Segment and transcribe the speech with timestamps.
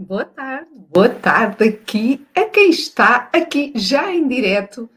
[0.00, 4.88] Boa tarde, boa tarde aqui a quem está aqui já em direto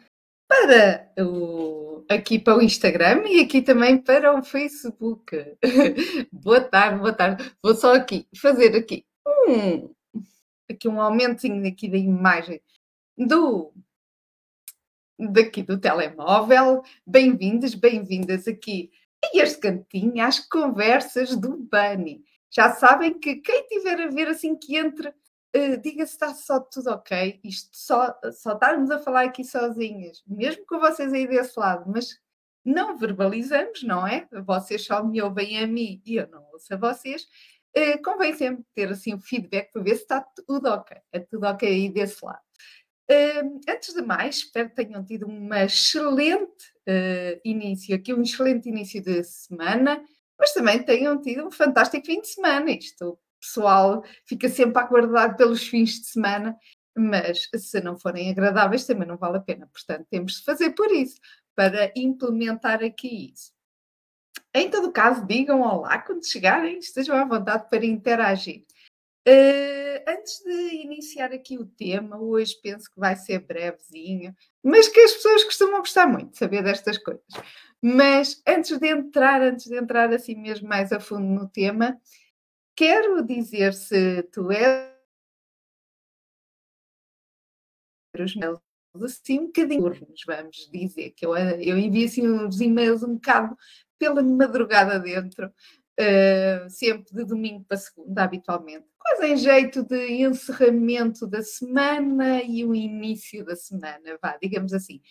[0.48, 5.36] para o, aqui para o Instagram e aqui também para o Facebook.
[6.32, 7.54] boa tarde, boa tarde.
[7.62, 9.94] Vou só aqui fazer aqui um,
[10.72, 12.62] aqui um aumentinho aqui da imagem
[13.18, 13.74] do
[15.20, 16.82] daqui do telemóvel.
[17.06, 18.90] Bem-vindos, bem-vindas aqui
[19.22, 22.24] a este cantinho às conversas do Bunny
[22.54, 26.60] já sabem que quem tiver a ver assim que entre, uh, diga se está só
[26.60, 27.40] tudo ok.
[27.44, 32.20] Isto só, só estarmos a falar aqui sozinhas, mesmo com vocês aí desse lado, mas
[32.64, 34.28] não verbalizamos, não é?
[34.46, 37.24] Vocês só me ouvem a mim e eu não ouço a vocês.
[37.76, 40.96] Uh, convém sempre ter assim o feedback para ver se está tudo ok.
[41.12, 42.42] É tudo ok aí desse lado.
[43.10, 48.70] Uh, antes de mais, espero que tenham tido uma excelente uh, início, aqui um excelente
[48.70, 50.02] início de semana
[50.40, 52.72] mas também tenham tido um fantástico fim de semana.
[52.72, 56.56] Isto, o pessoal fica sempre a aguardar pelos fins de semana,
[56.96, 59.68] mas se não forem agradáveis, também não vale a pena.
[59.68, 61.20] Portanto, temos de fazer por isso,
[61.56, 63.52] para implementar aqui isso.
[64.54, 68.64] Em todo caso, digam olá quando chegarem, estejam à vontade para interagir.
[69.26, 75.00] Uh, antes de iniciar aqui o tema, hoje penso que vai ser brevezinho, mas que
[75.00, 77.24] as pessoas costumam gostar muito de saber destas coisas.
[77.82, 81.98] Mas antes de entrar, antes de entrar assim mesmo mais a fundo no tema,
[82.76, 84.92] quero dizer se tu és
[88.20, 88.60] os meus
[89.02, 89.82] assim um bocadinho
[90.28, 93.58] vamos dizer, que eu, eu envio assim uns e-mails um bocado
[93.98, 95.52] pela madrugada dentro,
[96.00, 102.66] uh, sempre de domingo para segunda, habitualmente, quase em jeito de encerramento da semana e
[102.66, 105.02] o início da semana, vá, digamos assim.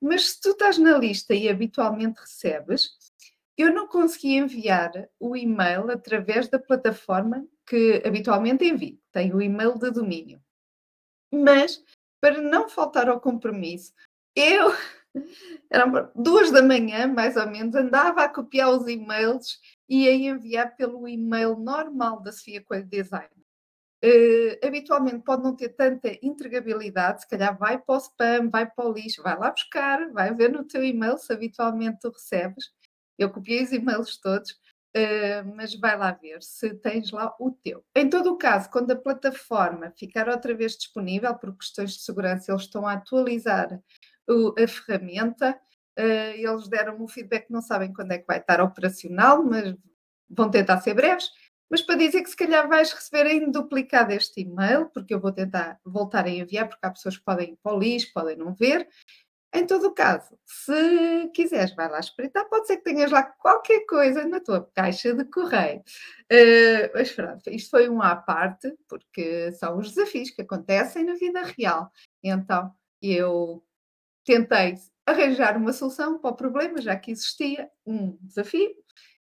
[0.00, 2.90] Mas se tu estás na lista e habitualmente recebes,
[3.56, 4.90] eu não consegui enviar
[5.20, 8.98] o e-mail através da plataforma que habitualmente envio.
[9.12, 10.42] Tenho o e-mail de domínio.
[11.32, 11.82] Mas,
[12.20, 13.92] para não faltar ao compromisso,
[14.34, 14.72] eu,
[15.70, 19.58] eram duas da manhã, mais ou menos, andava a copiar os e-mails
[19.88, 23.30] e a enviar pelo e-mail normal da Sofia Coelho Design.
[24.04, 28.84] Uh, habitualmente pode não ter tanta entregabilidade, se calhar vai para o spam, vai para
[28.84, 32.72] o lixo, vai lá buscar, vai ver no teu e-mail se habitualmente tu recebes.
[33.16, 37.84] Eu copiei os e-mails todos, uh, mas vai lá ver se tens lá o teu.
[37.94, 42.50] Em todo o caso, quando a plataforma ficar outra vez disponível, por questões de segurança,
[42.50, 43.80] eles estão a atualizar
[44.28, 45.58] o, a ferramenta.
[45.98, 49.76] Uh, eles deram um feedback, não sabem quando é que vai estar operacional, mas
[50.30, 51.30] vão tentar ser breves
[51.72, 55.80] mas para dizer que se calhar vais receber duplicado este e-mail, porque eu vou tentar
[55.82, 58.86] voltar a enviar, porque há pessoas que podem ir para o lixo, podem não ver.
[59.54, 63.86] Em todo o caso, se quiseres, vai lá espreitar, pode ser que tenhas lá qualquer
[63.86, 65.80] coisa na tua caixa de correio.
[66.30, 71.14] Uh, mas pronto, isto foi um à parte, porque são os desafios que acontecem na
[71.14, 71.90] vida real.
[72.22, 73.64] Então, eu
[74.24, 74.74] tentei
[75.06, 78.70] arranjar uma solução para o problema, já que existia um desafio,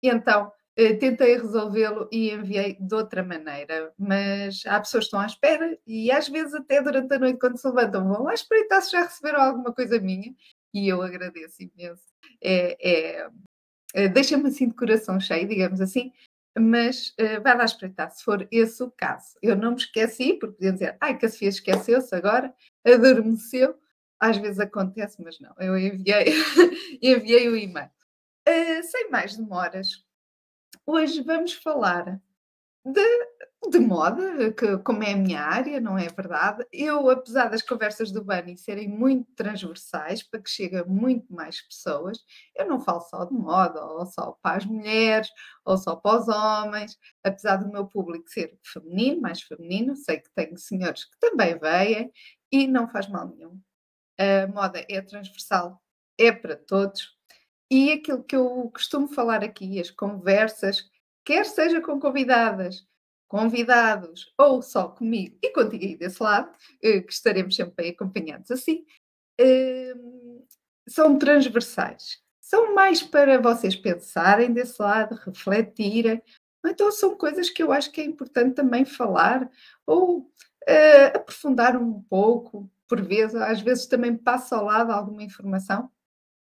[0.03, 5.21] e então eh, tentei resolvê-lo e enviei de outra maneira, mas há pessoas que estão
[5.21, 8.83] à espera e às vezes até durante a noite quando se levantam vão lá espreitar
[8.83, 10.35] se já receberam alguma coisa minha
[10.75, 12.03] e eu agradeço imenso.
[12.43, 13.29] É, é,
[13.95, 16.13] é Deixa-me assim de coração cheio, digamos assim,
[16.59, 19.37] mas uh, vai lá espreitar, se for esse o caso.
[19.41, 22.53] Eu não me esqueci, porque podiam dizer, ai, que a Sofia esqueceu-se agora,
[22.85, 23.77] adormeceu.
[24.25, 26.33] Às vezes acontece, mas não, eu enviei,
[27.03, 27.91] enviei o e-mail.
[28.49, 30.05] Uh, sem mais demoras,
[30.87, 32.21] Hoje vamos falar
[32.85, 36.67] de, de moda, que, como é a minha área, não é verdade?
[36.71, 41.63] Eu, apesar das conversas do Bunny serem muito transversais, para que chegue a muito mais
[41.63, 42.19] pessoas,
[42.55, 45.31] eu não falo só de moda, ou só para as mulheres,
[45.65, 50.31] ou só para os homens, apesar do meu público ser feminino, mais feminino, sei que
[50.35, 52.13] tenho senhores que também veem,
[52.53, 53.59] e não faz mal nenhum.
[54.19, 55.83] A moda é transversal,
[56.19, 57.15] é para todos,
[57.71, 60.89] e aquilo que eu costumo falar aqui, as conversas,
[61.25, 62.87] quer seja com convidadas,
[63.29, 66.53] convidados ou só comigo e contigo aí desse lado,
[66.83, 68.85] eh, que estaremos sempre acompanhados assim,
[69.41, 70.45] hum,
[70.89, 72.23] são transversais.
[72.41, 76.23] São mais para vocês pensarem desse lado, refletirem.
[76.65, 79.51] Então, são coisas que eu acho que é importante também falar
[79.87, 85.91] ou uh, aprofundar um pouco, por vezes, às vezes também passa ao lado alguma informação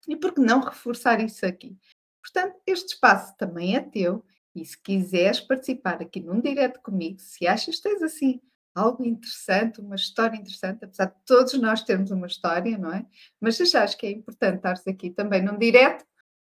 [0.07, 1.77] e por que não reforçar isso aqui?
[2.23, 7.49] Portanto, este espaço também é teu e se quiseres participar aqui num direto comigo, se
[7.49, 8.41] achas que tens assim
[8.73, 13.05] algo interessante, uma história interessante, apesar de todos nós termos uma história, não é?
[13.41, 16.05] Mas achas que é importante estares aqui também num direto,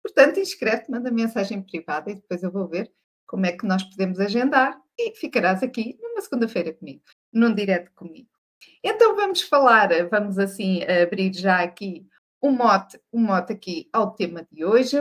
[0.04, 2.92] portanto, inscreve-te, manda mensagem privada e depois eu vou ver
[3.26, 7.02] como é que nós podemos agendar e ficarás aqui numa segunda-feira comigo.
[7.32, 8.35] num direto comigo.
[8.84, 12.08] Então vamos falar, vamos assim abrir já aqui
[12.42, 14.98] um mote, um mote aqui ao tema de hoje.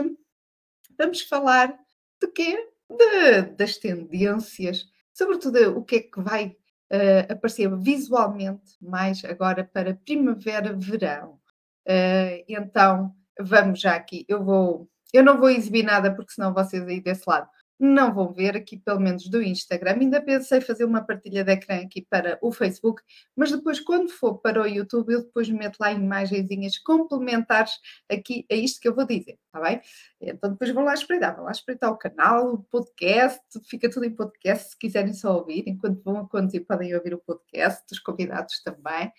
[0.97, 1.77] Vamos falar
[2.21, 2.69] de quê?
[2.89, 6.55] De, das tendências, sobretudo o que é que vai
[6.91, 11.39] uh, aparecer visualmente mais agora para primavera-verão.
[11.87, 14.25] Uh, então, vamos já aqui.
[14.27, 18.31] Eu vou, eu não vou exibir nada porque senão vocês aí desse lado não vão
[18.31, 19.97] ver aqui, pelo menos do Instagram.
[19.99, 23.01] Ainda pensei fazer uma partilha de ecrã aqui para o Facebook,
[23.35, 27.73] mas depois, quando for para o YouTube, eu depois meto lá imagenzinhas complementares
[28.09, 29.81] aqui a isto que eu vou dizer, está bem?
[30.21, 34.15] Então depois vou lá espreitar, vou lá espreitar o canal, o podcast, fica tudo em
[34.15, 38.61] podcast, se quiserem só ouvir, enquanto vão a conduzir podem ouvir o podcast, os convidados
[38.63, 39.11] também.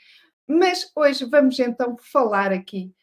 [0.49, 2.95] Mas hoje vamos então falar aqui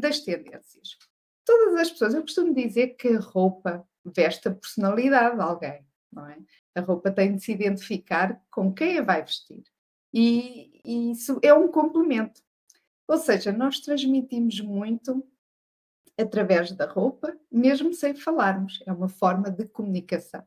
[0.00, 0.96] das tendências.
[1.44, 6.26] Todas as pessoas, eu costumo dizer que a roupa veste a personalidade de alguém, não
[6.26, 6.38] é?
[6.74, 9.62] A roupa tem de se identificar com quem a vai vestir.
[10.12, 12.40] E, e isso é um complemento.
[13.06, 15.26] Ou seja, nós transmitimos muito
[16.18, 18.82] através da roupa, mesmo sem falarmos.
[18.86, 20.44] É uma forma de comunicação.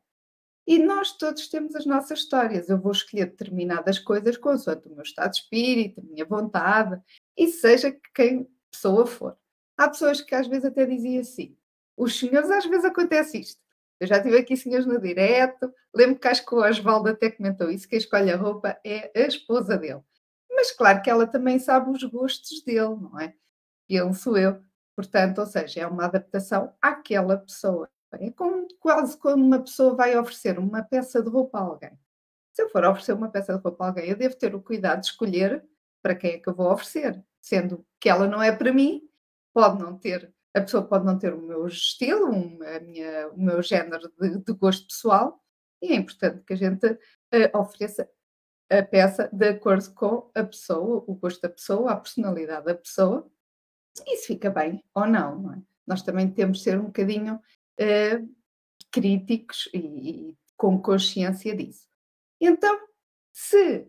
[0.66, 2.70] E nós todos temos as nossas histórias.
[2.70, 7.02] Eu vou escolher determinadas coisas consoante o meu estado de espírito, a minha vontade,
[7.38, 9.38] e seja quem pessoa for.
[9.78, 11.58] Há pessoas que às vezes até diziam assim:
[11.98, 13.62] os senhores, às vezes acontece isto.
[14.00, 17.70] Eu já tive aqui senhores no direto, lembro que acho que o Osvaldo até comentou
[17.70, 20.02] isso, que escolhe a roupa é a esposa dele.
[20.52, 23.34] Mas claro que ela também sabe os gostos dele, não é?
[23.88, 24.62] Penso eu.
[24.96, 27.90] Portanto, ou seja, é uma adaptação àquela pessoa.
[28.14, 31.98] É como, quase como uma pessoa vai oferecer uma peça de roupa a alguém.
[32.54, 35.02] Se eu for oferecer uma peça de roupa a alguém, eu devo ter o cuidado
[35.02, 35.66] de escolher
[36.02, 37.24] para quem é que eu vou oferecer.
[37.42, 39.02] Sendo que ela não é para mim,
[39.52, 44.12] pode não ter a pessoa pode não ter o meu estilo, minha, o meu género
[44.20, 45.44] de, de gosto pessoal,
[45.82, 48.10] e é importante que a gente uh, ofereça
[48.70, 53.30] a peça de acordo com a pessoa, o gosto da pessoa, a personalidade da pessoa,
[54.06, 55.62] e se fica bem ou não, não é?
[55.86, 58.36] Nós também temos de ser um bocadinho uh,
[58.92, 59.78] críticos e,
[60.30, 61.88] e com consciência disso.
[62.40, 62.80] Então,
[63.32, 63.88] se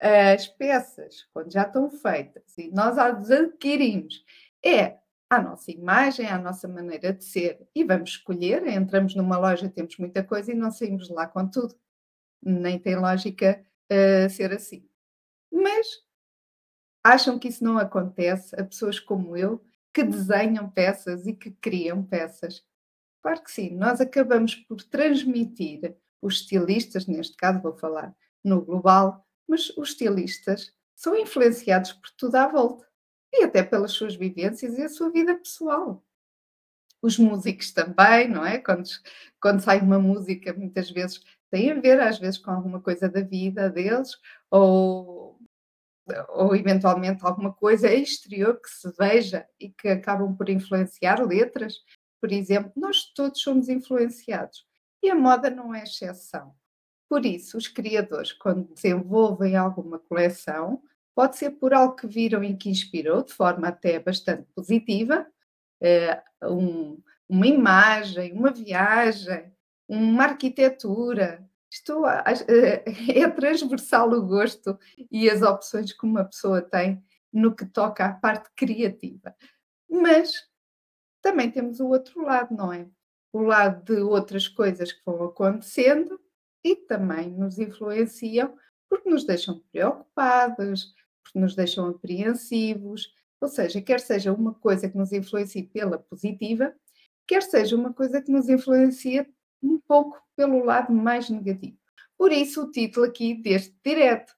[0.00, 4.24] as peças, quando já estão feitas e nós as adquirimos,
[4.64, 4.98] é
[5.30, 8.66] à nossa imagem, à nossa maneira de ser e vamos escolher.
[8.66, 11.78] Entramos numa loja, temos muita coisa e não saímos de lá com tudo.
[12.42, 14.84] Nem tem lógica uh, ser assim.
[15.52, 15.86] Mas
[17.04, 22.02] acham que isso não acontece a pessoas como eu que desenham peças e que criam
[22.02, 22.64] peças?
[23.22, 29.24] Claro que sim, nós acabamos por transmitir os estilistas, neste caso vou falar no global,
[29.46, 32.89] mas os estilistas são influenciados por tudo à volta
[33.32, 36.04] e até pelas suas vivências e a sua vida pessoal.
[37.02, 38.58] Os músicos também, não é?
[38.58, 38.88] Quando,
[39.40, 43.20] quando sai uma música, muitas vezes tem a ver, às vezes, com alguma coisa da
[43.22, 44.16] vida deles,
[44.50, 45.38] ou,
[46.28, 51.74] ou eventualmente alguma coisa exterior que se veja e que acabam por influenciar letras.
[52.20, 54.66] Por exemplo, nós todos somos influenciados
[55.02, 56.54] e a moda não é exceção.
[57.08, 60.82] Por isso, os criadores, quando desenvolvem alguma coleção,
[61.20, 65.26] Pode ser por algo que viram e que inspirou, de forma até bastante positiva,
[65.78, 69.52] eh, um, uma imagem, uma viagem,
[69.86, 71.46] uma arquitetura.
[71.70, 72.84] Isto eh,
[73.20, 74.78] é transversal o gosto
[75.10, 79.36] e as opções que uma pessoa tem no que toca à parte criativa.
[79.90, 80.48] Mas
[81.20, 82.88] também temos o outro lado, não é?
[83.30, 86.18] O lado de outras coisas que vão acontecendo
[86.64, 88.56] e também nos influenciam
[88.88, 94.96] porque nos deixam preocupados, porque nos deixam apreensivos, ou seja, quer seja uma coisa que
[94.96, 96.74] nos influencie pela positiva,
[97.26, 99.28] quer seja uma coisa que nos influencia
[99.62, 101.78] um pouco pelo lado mais negativo.
[102.16, 104.34] Por isso o título aqui deste direto,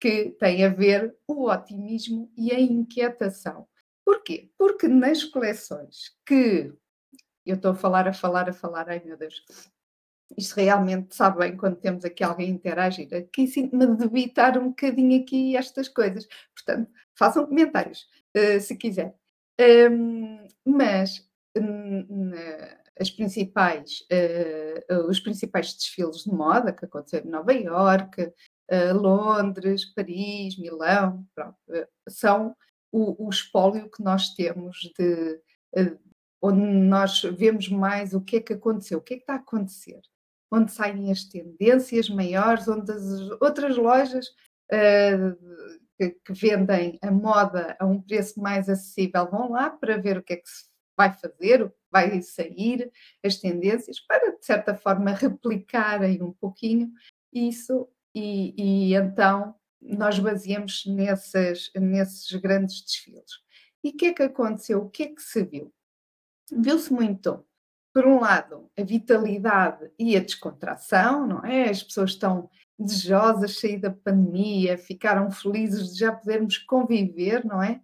[0.00, 3.66] que tem a ver o otimismo e a inquietação.
[4.04, 4.50] Porquê?
[4.56, 6.72] Porque nas coleções que
[7.44, 9.42] eu estou a falar, a falar, a falar, ai meu Deus,
[10.36, 13.08] isto realmente sabe bem quando temos aqui alguém interagir.
[13.14, 16.26] Aqui sinto-me a debitar um bocadinho aqui estas coisas.
[16.54, 18.06] Portanto, façam comentários,
[18.36, 19.14] uh, se quiser.
[19.60, 21.26] Um, mas
[23.00, 24.00] as principais,
[24.90, 31.24] uh, os principais desfiles de moda que aconteceram em Nova Iorque, uh, Londres, Paris, Milão,
[31.34, 31.56] pronto,
[32.08, 32.54] são
[32.92, 35.40] o, o, espólio que nós temos de,
[36.42, 39.36] onde nós vemos mais o que é que aconteceu, o que é que está a
[39.36, 40.00] acontecer
[40.50, 43.02] onde saem as tendências maiores, onde as
[43.40, 44.26] outras lojas
[44.72, 50.18] uh, que, que, vendem a moda a um preço mais acessível vão lá para ver
[50.18, 50.64] o que é que se
[50.96, 52.90] vai fazer, o que vai sair,
[53.24, 56.90] as tendências, para de certa forma replicarem um pouquinho
[57.32, 63.30] isso e, e então nós baseamos nesses, nesses grandes desfiles.
[63.84, 64.80] E o que é que aconteceu?
[64.80, 65.72] O que é que se viu?
[66.50, 67.45] Viu-se muito,
[67.96, 71.70] por um lado, a vitalidade e a descontração, não é?
[71.70, 77.62] As pessoas estão desejosas de sair da pandemia, ficaram felizes de já podermos conviver, não
[77.62, 77.80] é?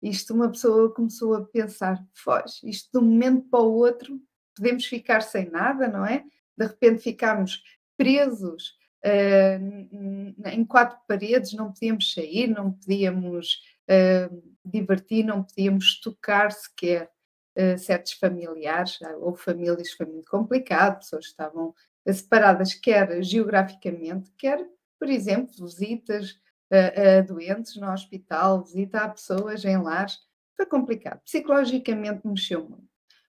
[0.00, 4.20] Isto uma pessoa começou a pensar, foge, isto de um momento para o outro
[4.54, 6.22] podemos ficar sem nada, não é?
[6.56, 7.60] De repente ficamos
[7.96, 16.52] presos uh, em quatro paredes, não podíamos sair, não podíamos uh, divertir, não podíamos tocar
[16.52, 17.10] sequer
[17.56, 21.74] uh, certos familiares, ou famílias foi muito complicado, pessoas estavam
[22.12, 24.64] separadas, quer geograficamente, quer,
[24.98, 26.38] por exemplo, visitas
[26.70, 30.18] a, a doentes no hospital, visita a pessoas em lares,
[30.56, 31.20] foi complicado.
[31.24, 32.88] Psicologicamente mexeu muito.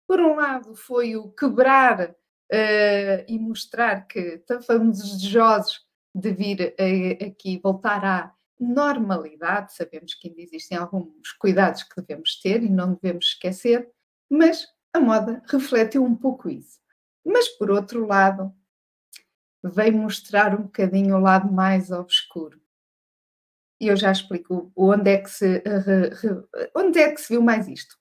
[0.05, 5.81] Por um lado, foi o quebrar uh, e mostrar que estamos desejosos
[6.13, 9.73] de vir uh, aqui voltar à normalidade.
[9.73, 13.89] Sabemos que ainda existem alguns cuidados que devemos ter e não devemos esquecer,
[14.33, 16.79] mas a moda refletiu um pouco isso.
[17.25, 18.53] Mas, por outro lado,
[19.63, 22.63] veio mostrar um bocadinho o lado mais obscuro
[23.83, 25.61] e eu já explico onde é que se,
[26.73, 27.97] onde é que se viu mais isto.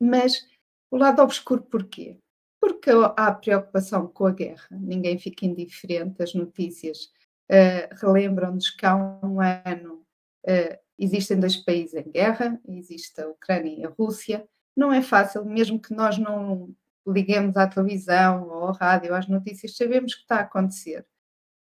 [0.00, 0.46] Mas
[0.90, 2.18] o lado obscuro porquê?
[2.58, 7.12] Porque há preocupação com a guerra, ninguém fica indiferente, as notícias
[7.50, 10.06] uh, relembram-nos que há um ano
[10.46, 15.44] uh, existem dois países em guerra, existe a Ucrânia e a Rússia, não é fácil,
[15.44, 16.74] mesmo que nós não
[17.06, 21.06] liguemos à televisão ou ao rádio, às notícias, sabemos que está a acontecer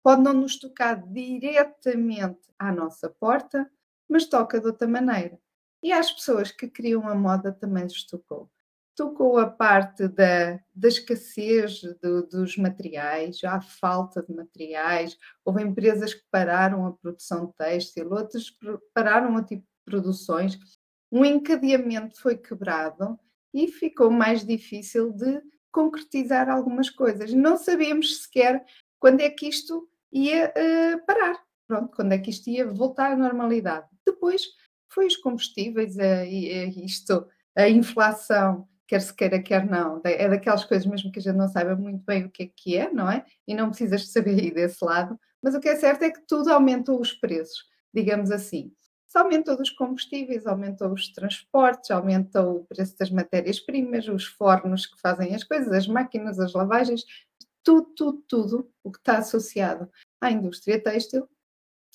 [0.03, 3.71] pode não nos tocar diretamente à nossa porta,
[4.09, 5.39] mas toca de outra maneira.
[5.83, 8.51] E às pessoas que criam a moda também lhes tocou.
[8.97, 15.17] Tocou a parte da, da escassez de, dos materiais, a falta de materiais.
[15.45, 18.47] Houve empresas que pararam a produção de têxtil, outras
[18.93, 20.59] pararam o tipo de produções.
[21.11, 23.19] Um encadeamento foi quebrado
[23.53, 25.41] e ficou mais difícil de
[25.73, 27.33] concretizar algumas coisas.
[27.33, 28.65] Não sabíamos sequer
[28.99, 31.41] quando é que isto ia uh, parar.
[31.67, 33.87] Pronto, quando é que isto ia voltar à normalidade?
[34.05, 34.43] Depois
[34.89, 36.25] foi os combustíveis, uh,
[36.85, 37.27] isto,
[37.57, 41.47] a inflação, quer se queira, quer não, é daquelas coisas mesmo que a gente não
[41.47, 43.25] saiba muito bem o que é que é, não é?
[43.47, 46.53] E não precisas saber aí desse lado, mas o que é certo é que tudo
[46.53, 47.65] aumentou os preços,
[47.95, 48.73] digamos assim.
[49.11, 55.01] Se aumentou os combustíveis, aumentou os transportes, aumentou o preço das matérias-primas, os fornos que
[55.01, 57.05] fazem as coisas, as máquinas, as lavagens,
[57.61, 59.91] tudo, tudo, tudo o que está associado
[60.21, 61.29] à indústria têxtil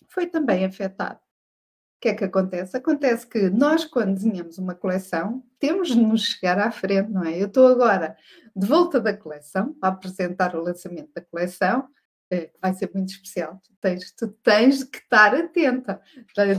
[0.09, 1.19] foi também afetado.
[1.19, 2.75] O que é que acontece?
[2.75, 7.41] Acontece que nós, quando desenhamos uma coleção, temos de nos chegar à frente, não é?
[7.41, 8.17] Eu estou agora
[8.53, 11.87] de volta da coleção, para apresentar o lançamento da coleção,
[12.35, 13.61] eh, vai ser muito especial.
[13.63, 16.01] Tu tens, tu tens estar atenta.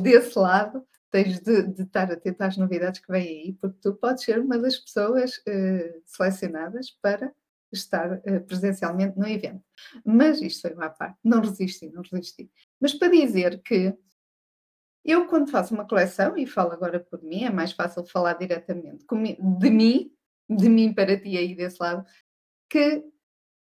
[0.02, 4.24] Desse lado, tens de, de, estar atenta às novidades que vêm aí, porque tu podes
[4.24, 7.32] ser uma das pessoas uh, selecionadas para
[7.72, 9.62] estar uh, presencialmente no evento.
[10.04, 12.50] Mas isto foi uma parte, não resisti, não resisti.
[12.80, 13.96] Mas para dizer que
[15.04, 19.06] eu, quando faço uma coleção, e falo agora por mim, é mais fácil falar diretamente
[19.06, 20.12] de mim,
[20.50, 22.04] de mim para ti aí desse lado,
[22.68, 23.04] que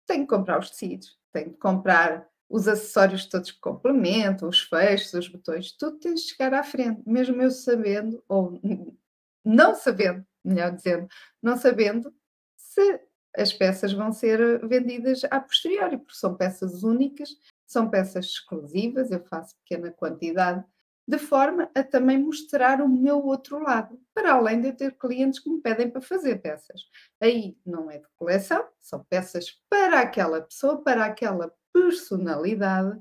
[0.05, 5.13] tenho que comprar os tecidos, tenho que comprar os acessórios todos que complementam, os fechos,
[5.13, 8.59] os botões, tudo tem de chegar à frente, mesmo eu sabendo, ou
[9.43, 11.07] não sabendo, melhor dizendo,
[11.41, 12.13] não sabendo
[12.57, 12.99] se
[13.35, 17.29] as peças vão ser vendidas a posteriori, porque são peças únicas,
[17.65, 20.63] são peças exclusivas, eu faço pequena quantidade,
[21.07, 25.49] de forma a também mostrar o meu outro lado, para além de ter clientes que
[25.49, 26.81] me pedem para fazer peças.
[27.19, 32.99] Aí não é de coleção, são peças para aquela pessoa, para aquela personalidade,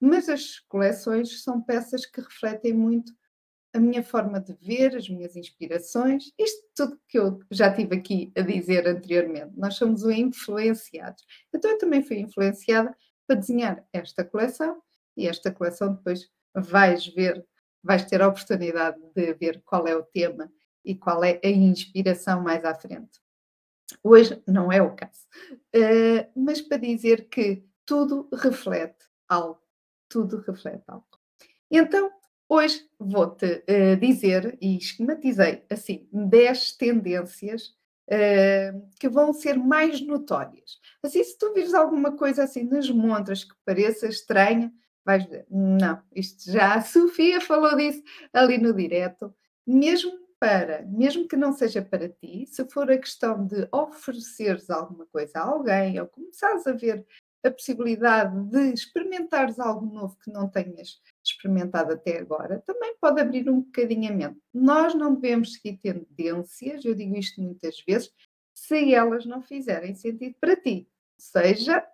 [0.00, 3.12] mas as coleções são peças que refletem muito
[3.72, 8.32] a minha forma de ver, as minhas inspirações, isto tudo que eu já tive aqui
[8.36, 9.56] a dizer anteriormente.
[9.56, 11.24] Nós somos influenciados.
[11.54, 12.94] Então eu também fui influenciada
[13.26, 14.82] para desenhar esta coleção
[15.16, 17.44] e esta coleção depois vais ver,
[17.82, 20.50] vais ter a oportunidade de ver qual é o tema
[20.84, 23.20] e qual é a inspiração mais à frente.
[24.02, 25.26] Hoje não é o caso,
[25.74, 29.60] uh, mas para dizer que tudo reflete algo,
[30.08, 31.06] tudo reflete algo.
[31.70, 32.10] Então,
[32.52, 37.68] Hoje vou-te uh, dizer, e esquematizei assim, 10 tendências
[38.08, 40.80] uh, que vão ser mais notórias.
[41.00, 44.72] Assim, se tu vires alguma coisa assim nas montras que pareça estranha,
[45.10, 48.02] vais dizer, não, isto já a Sofia falou disso
[48.32, 49.34] ali no direto,
[49.66, 55.06] mesmo para, mesmo que não seja para ti, se for a questão de ofereceres alguma
[55.06, 57.04] coisa a alguém ou começares a ver
[57.44, 63.48] a possibilidade de experimentares algo novo que não tenhas experimentado até agora, também pode abrir
[63.50, 64.40] um bocadinho a mente.
[64.52, 68.10] Nós não devemos seguir tendências, eu digo isto muitas vezes,
[68.54, 70.88] se elas não fizerem sentido para ti,
[71.18, 71.84] seja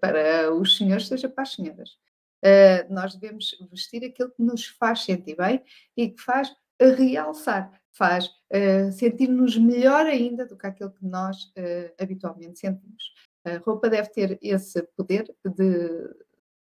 [0.00, 1.98] para os senhores, seja para as senhoras.
[2.44, 5.62] Uh, nós devemos vestir aquilo que nos faz sentir bem
[5.96, 11.94] e que faz realçar, faz uh, sentir-nos melhor ainda do que aquilo que nós uh,
[12.00, 13.14] habitualmente sentimos.
[13.44, 16.08] A roupa deve ter esse poder de,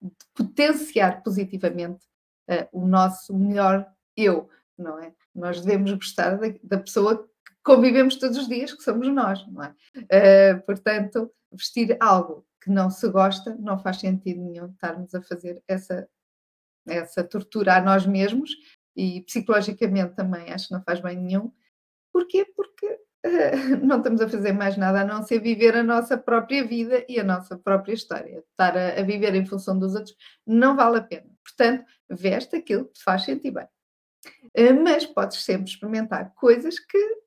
[0.01, 2.05] de potenciar positivamente
[2.73, 5.15] o nosso melhor eu, não é?
[5.35, 9.63] Nós devemos gostar da, da pessoa que convivemos todos os dias, que somos nós, não
[9.63, 10.55] é?
[10.67, 16.09] portanto, vestir algo que não se gosta, não faz sentido nenhum estarmos a fazer essa,
[16.89, 18.51] essa tortura a nós mesmos
[18.97, 21.53] e psicologicamente também acho que não faz bem nenhum.
[22.11, 22.47] Porquê?
[22.57, 26.67] Porque uh, não estamos a fazer mais nada a não ser viver a nossa própria
[26.67, 28.43] vida e a nossa própria história.
[28.51, 30.17] Estar a, a viver em função dos outros
[30.47, 31.31] não vale a pena.
[31.45, 33.69] Portanto, veste aquilo que te faz sentir bem.
[34.57, 37.24] Uh, mas podes sempre experimentar coisas que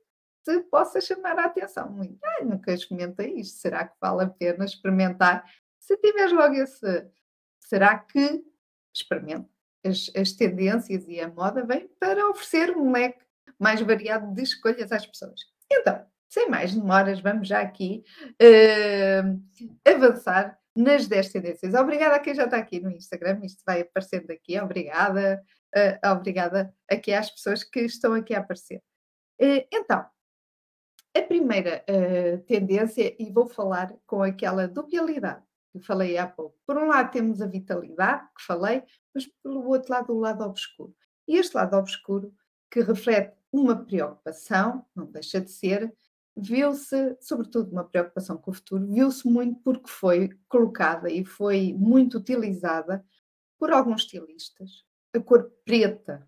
[0.48, 2.00] te possa chamar a atenção.
[2.24, 5.44] Ah, nunca experimentei isto, será que vale a pena experimentar?
[5.80, 7.08] Se tiveres logo esse,
[7.60, 8.44] será que
[8.94, 9.50] experimenta?
[9.86, 13.24] As, as tendências e a moda vêm para oferecer um leque
[13.60, 15.40] mais variado de escolhas às pessoas.
[15.72, 18.04] Então, sem mais demoras, vamos já aqui
[18.42, 21.74] uh, avançar nas 10 tendências.
[21.74, 24.60] Obrigada a quem já está aqui no Instagram, isto vai aparecendo aqui.
[24.60, 25.44] Obrigada,
[25.76, 28.82] uh, obrigada aqui às pessoas que estão aqui a aparecer.
[29.42, 30.06] Uh, então,
[31.20, 36.58] a primeira uh, tendência, e vou falar com aquela dualidade que falei há pouco.
[36.66, 38.84] Por um lado temos a vitalidade, que falei,
[39.14, 40.96] mas pelo outro lado o lado obscuro.
[41.28, 42.34] E este lado obscuro,
[42.72, 45.94] que reflete uma preocupação, não deixa de ser,
[46.36, 52.18] viu-se, sobretudo uma preocupação com o futuro, viu-se muito porque foi colocada e foi muito
[52.18, 53.04] utilizada
[53.58, 54.86] por alguns estilistas.
[55.14, 56.28] A cor preta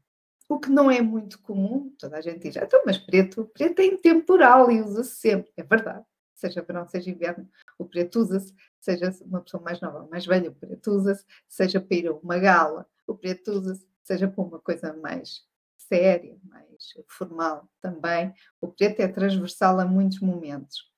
[0.49, 3.85] o que não é muito comum, toda a gente diz, então, mas preto, preto é
[3.85, 5.51] intemporal e usa-se sempre.
[5.55, 7.47] É verdade, seja verão, seja inverno,
[7.77, 11.79] o preto usa-se, seja uma pessoa mais nova ou mais velha, o preto usa-se, seja
[11.79, 15.47] para ir a uma gala, o preto usa-se, seja para uma coisa mais
[15.77, 20.91] séria, mais formal também, o preto é transversal a muitos momentos.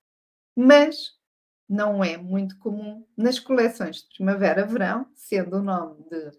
[0.56, 1.20] Mas
[1.68, 6.32] não é muito comum nas coleções de primavera-verão, sendo o nome de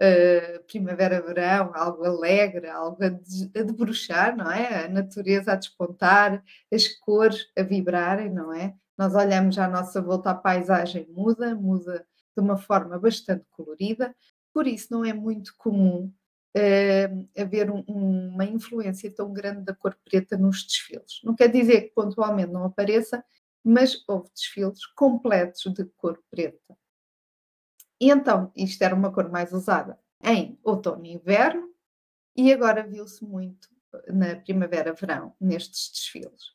[0.00, 4.84] uh, primavera-verão, algo alegre, algo a, de, a debruxar, não é?
[4.84, 8.74] A natureza a despontar, as cores a vibrarem, não é?
[8.96, 14.14] Nós olhamos à nossa volta, a paisagem muda, muda de uma forma bastante colorida,
[14.52, 16.12] por isso não é muito comum
[16.56, 21.20] uh, haver um, uma influência tão grande da cor preta nos desfiles.
[21.24, 23.24] Não quer dizer que pontualmente não apareça,
[23.64, 26.76] mas houve desfiles completos de cor preta.
[28.02, 31.72] E então, isto era uma cor mais usada em outono e inverno,
[32.36, 33.68] e agora viu-se muito
[34.08, 36.50] na primavera-verão, nestes desfiles.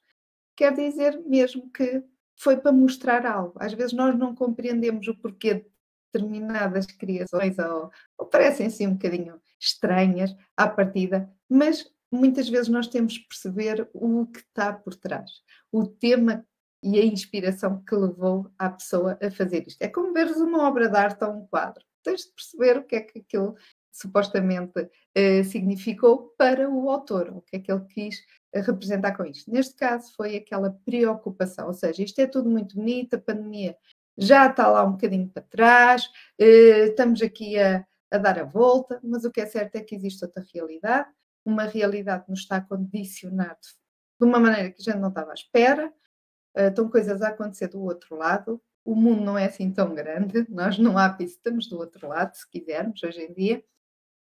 [0.57, 2.03] Quer dizer mesmo que
[2.35, 3.53] foi para mostrar algo.
[3.61, 5.65] Às vezes nós não compreendemos o porquê de
[6.11, 12.89] determinadas criações ou, ou parecem assim um bocadinho estranhas à partida, mas muitas vezes nós
[12.89, 15.31] temos que perceber o que está por trás,
[15.71, 16.45] o tema
[16.81, 19.81] e a inspiração que levou a pessoa a fazer isto.
[19.81, 21.83] É como veres uma obra de arte ou um quadro.
[22.03, 23.55] Tens de perceber o que é que aquilo
[23.91, 28.19] supostamente uh, significou para o autor, o que é que ele quis
[28.55, 29.51] uh, representar com isto.
[29.51, 33.75] Neste caso foi aquela preocupação, ou seja, isto é tudo muito bonito, a pandemia
[34.15, 36.05] já está lá um bocadinho para trás,
[36.39, 39.95] uh, estamos aqui a, a dar a volta, mas o que é certo é que
[39.95, 41.09] existe outra realidade,
[41.43, 43.57] uma realidade que nos está a condicionar
[44.19, 45.91] de uma maneira que a gente não estava à espera,
[46.57, 48.61] ah, estão coisas a acontecer do outro lado.
[48.83, 52.35] O mundo não é assim tão grande, nós não há piso, estamos do outro lado,
[52.35, 53.63] se quisermos, hoje em dia.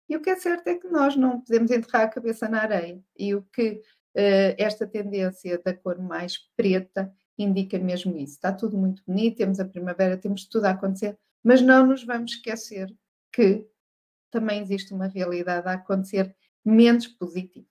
[0.08, 3.00] E o que é certo é que nós não podemos enterrar a cabeça na areia.
[3.16, 3.80] E o que
[4.14, 8.34] uh, esta tendência da cor mais preta indica mesmo isso.
[8.34, 12.32] Está tudo muito bonito, temos a primavera, temos tudo a acontecer, mas não nos vamos
[12.32, 12.94] esquecer
[13.32, 13.66] que
[14.30, 17.66] também existe uma realidade a acontecer menos positiva.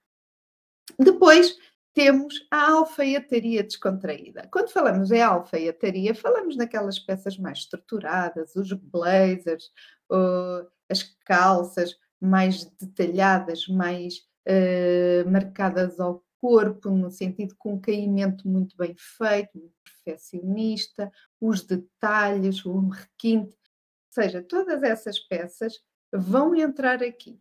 [0.97, 1.57] Depois,
[1.93, 4.47] temos a alfaiataria descontraída.
[4.51, 9.65] Quando falamos em alfaiataria, falamos naquelas peças mais estruturadas, os blazers,
[10.11, 18.47] uh, as calças mais detalhadas, mais uh, marcadas ao corpo, no sentido com um caimento
[18.47, 25.79] muito bem feito, muito perfeccionista, os detalhes, o requinte, ou seja, todas essas peças
[26.11, 27.39] vão entrar aqui,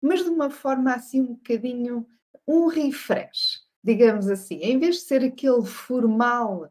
[0.00, 2.06] mas de uma forma assim um bocadinho,
[2.46, 6.70] um refresh digamos assim, em vez de ser aquele formal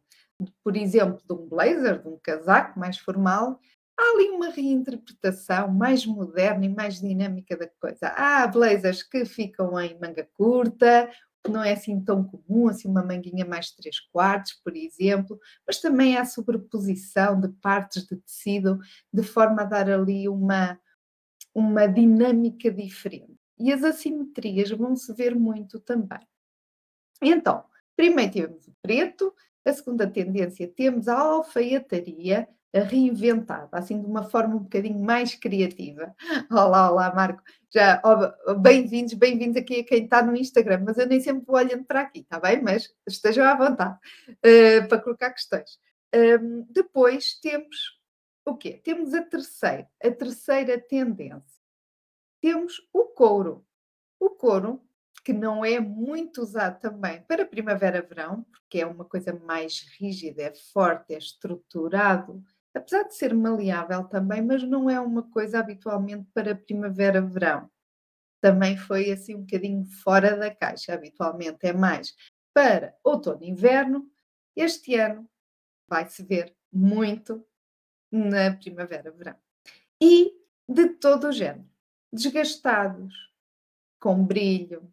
[0.63, 3.59] por exemplo, de um blazer, de um casaco mais formal,
[3.97, 8.07] há ali uma reinterpretação mais moderna e mais dinâmica da coisa.
[8.07, 11.09] Há blazers que ficam em manga curta,
[11.43, 15.79] que não é assim tão comum, assim uma manguinha mais 3 quartos, por exemplo, mas
[15.79, 18.79] também há sobreposição de partes de tecido
[19.11, 20.79] de forma a dar ali uma,
[21.53, 23.35] uma dinâmica diferente.
[23.57, 26.19] E as assimetrias vão se ver muito também.
[27.21, 27.63] Então,
[27.95, 34.55] primeiro tivemos o preto, a segunda tendência temos a alfaiataria, reinventada, assim de uma forma
[34.55, 36.15] um bocadinho mais criativa.
[36.49, 37.43] Olá, olá, Marco.
[37.69, 41.57] Já, oh, bem-vindos, bem-vindos aqui a quem está no Instagram, mas eu nem sempre vou
[41.57, 42.61] olhando para aqui, está bem?
[42.61, 45.79] Mas estejam à vontade uh, para colocar questões.
[46.15, 47.99] Um, depois temos
[48.45, 48.81] o quê?
[48.83, 51.61] Temos a terceira, a terceira tendência.
[52.41, 53.65] Temos o couro.
[54.19, 54.81] O couro
[55.31, 60.53] que não é muito usado também para primavera-verão, porque é uma coisa mais rígida, é
[60.73, 66.53] forte, é estruturado, apesar de ser maleável também, mas não é uma coisa habitualmente para
[66.53, 67.71] primavera-verão.
[68.41, 72.13] Também foi assim um bocadinho fora da caixa, habitualmente é mais
[72.53, 74.11] para outono e inverno.
[74.53, 75.29] Este ano
[75.87, 77.45] vai-se ver muito
[78.11, 79.37] na primavera-verão.
[80.01, 80.33] E
[80.67, 81.69] de todo o género,
[82.11, 83.13] desgastados,
[83.97, 84.91] com brilho,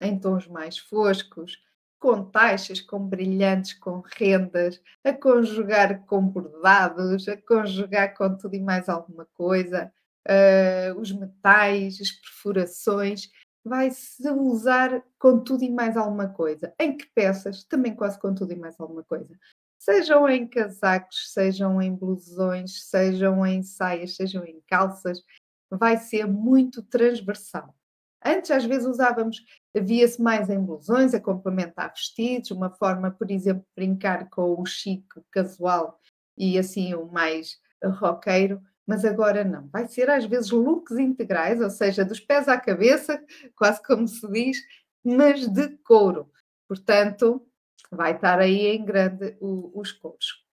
[0.00, 1.58] em tons mais foscos,
[1.98, 8.60] com taxas, com brilhantes, com rendas, a conjugar com bordados, a conjugar com tudo e
[8.60, 9.92] mais alguma coisa,
[10.26, 13.30] uh, os metais, as perfurações,
[13.62, 16.74] vai-se usar com tudo e mais alguma coisa.
[16.78, 17.64] Em que peças?
[17.64, 19.38] Também quase com tudo e mais alguma coisa.
[19.78, 25.22] Sejam em casacos, sejam em blusões, sejam em saias, sejam em calças,
[25.70, 27.74] vai ser muito transversal.
[28.24, 33.62] Antes, às vezes, usávamos via-se mais em blusões, a complementar vestidos, uma forma, por exemplo,
[33.62, 35.98] de brincar com o chique, o casual
[36.36, 39.68] e assim o mais roqueiro, mas agora não.
[39.68, 43.24] Vai ser às vezes looks integrais, ou seja, dos pés à cabeça,
[43.56, 44.58] quase como se diz,
[45.04, 46.30] mas de couro.
[46.68, 47.46] Portanto,
[47.90, 50.44] vai estar aí em grande o, os couros.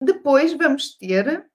[0.00, 1.50] Depois vamos ter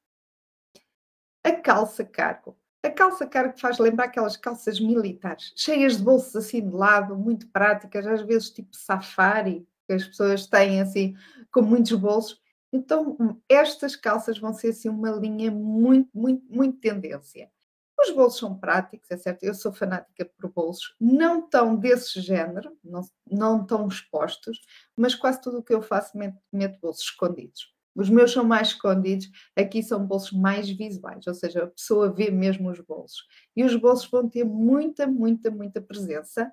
[1.43, 2.57] a calça cargo.
[2.83, 7.47] A calça cargo faz lembrar aquelas calças militares, cheias de bolsos assim de lado, muito
[7.47, 11.15] práticas, às vezes tipo safari, que as pessoas têm assim,
[11.49, 12.41] com muitos bolsos.
[12.73, 17.49] Então, estas calças vão ser assim uma linha muito, muito, muito tendência.
[17.97, 22.75] Os bolsos são práticos, é certo, eu sou fanática por bolsos, não tão desse género,
[22.83, 24.59] não, não tão expostos,
[24.93, 27.72] mas quase tudo o que eu faço meto, meto bolsos escondidos.
[27.95, 32.31] Os meus são mais escondidos, aqui são bolsos mais visuais, ou seja, a pessoa vê
[32.31, 33.25] mesmo os bolsos.
[33.55, 36.51] E os bolsos vão ter muita, muita, muita presença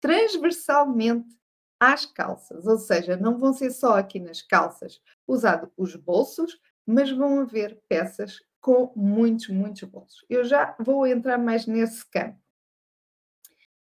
[0.00, 1.36] transversalmente
[1.80, 7.10] às calças, ou seja, não vão ser só aqui nas calças usado os bolsos, mas
[7.10, 10.24] vão haver peças com muitos, muitos bolsos.
[10.28, 12.38] Eu já vou entrar mais nesse campo.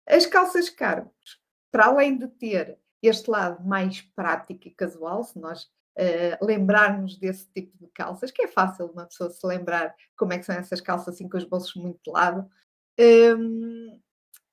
[0.07, 5.71] As calças cargos, para além de ter este lado mais prático e casual, se nós
[6.01, 10.39] uh, lembrarmos desse tipo de calças, que é fácil uma pessoa se lembrar como é
[10.39, 12.49] que são essas calças assim com os bolsos muito de lado.
[12.99, 14.01] Um,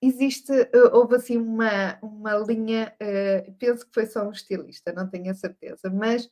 [0.01, 5.09] existe, uh, houve assim uma, uma linha, uh, penso que foi só um estilista, não
[5.09, 6.29] tenho a certeza, mas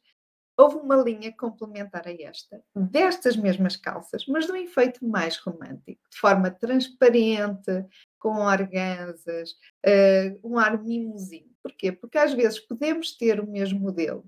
[0.58, 6.02] houve uma linha complementar a esta, destas mesmas calças, mas de um efeito mais romântico,
[6.10, 7.86] de forma transparente,
[8.20, 9.52] com organzas,
[9.86, 11.54] uh, um ar mimosinho.
[11.62, 11.92] Porquê?
[11.92, 14.24] Porque às vezes podemos ter o mesmo modelo,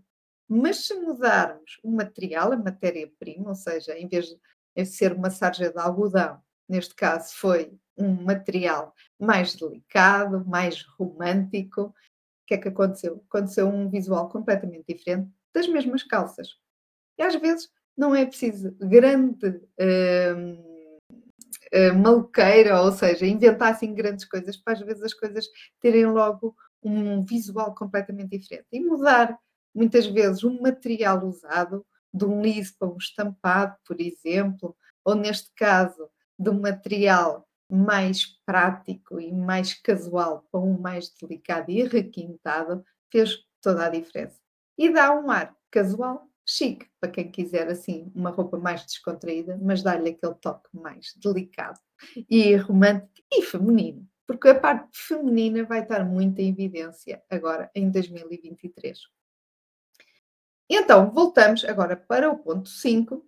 [0.48, 4.28] mas se mudarmos o material, a matéria-prima, ou seja, em vez
[4.76, 11.82] de ser uma sarja de algodão, neste caso foi um material mais delicado, mais romântico,
[11.84, 11.94] o
[12.46, 13.24] que é que aconteceu?
[13.30, 16.56] Aconteceu um visual completamente diferente das mesmas calças.
[17.18, 20.54] E às vezes não é preciso grande uh,
[21.74, 25.48] uh, maluqueira, ou seja, inventar assim grandes coisas, para às vezes as coisas
[25.82, 28.68] terem logo um visual completamente diferente.
[28.72, 29.38] E mudar
[29.78, 35.52] muitas vezes um material usado, de um liso para um estampado, por exemplo, ou neste
[35.56, 42.84] caso, de um material mais prático e mais casual para um mais delicado e requintado,
[43.12, 44.40] fez toda a diferença.
[44.76, 49.84] E dá um ar casual, chique, para quem quiser assim uma roupa mais descontraída, mas
[49.84, 51.80] dá-lhe aquele toque mais delicado
[52.28, 57.92] e romântico e feminino, porque a parte feminina vai estar muito em evidência agora em
[57.92, 59.17] 2023.
[60.70, 63.26] Então, voltamos agora para o ponto 5.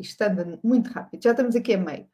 [0.00, 2.08] Isto anda muito rápido, já estamos aqui a meio.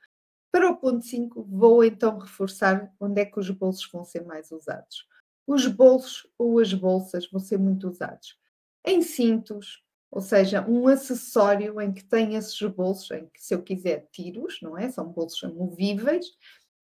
[0.53, 4.51] Para o ponto 5, vou então reforçar onde é que os bolsos vão ser mais
[4.53, 5.07] usados.
[5.47, 8.39] Os bolsos ou as bolsas vão ser muito usados.
[8.87, 13.63] em cintos, ou seja, um acessório em que tem esses bolsos, em que se eu
[13.63, 14.91] quiser tiros, não é?
[14.91, 16.27] São bolsos movíveis,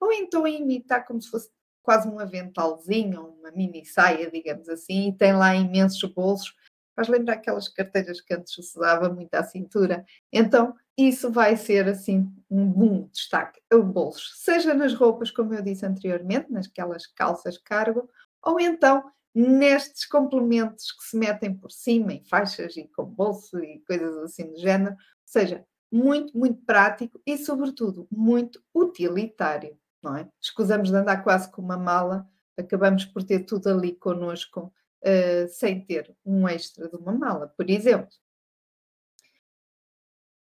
[0.01, 1.51] ou então imitar como se fosse
[1.83, 6.55] quase um aventalzinho, uma mini saia, digamos assim, e tem lá imensos bolsos.
[7.01, 10.05] Faz lembrar aquelas carteiras que antes se usava muito à cintura.
[10.31, 15.63] Então, isso vai ser assim um bom destaque, o bolso, seja nas roupas, como eu
[15.63, 18.07] disse anteriormente, nasquelas calças cargo,
[18.45, 19.03] ou então
[19.35, 24.53] nestes complementos que se metem por cima, em faixas e com bolso e coisas assim
[24.53, 24.93] do género.
[24.93, 30.29] Ou seja, muito, muito prático e, sobretudo, muito utilitário, não é?
[30.39, 34.71] Escusamos de andar quase com uma mala, acabamos por ter tudo ali connosco
[35.05, 38.11] uh, sem ter um extra de uma mala, por exemplo.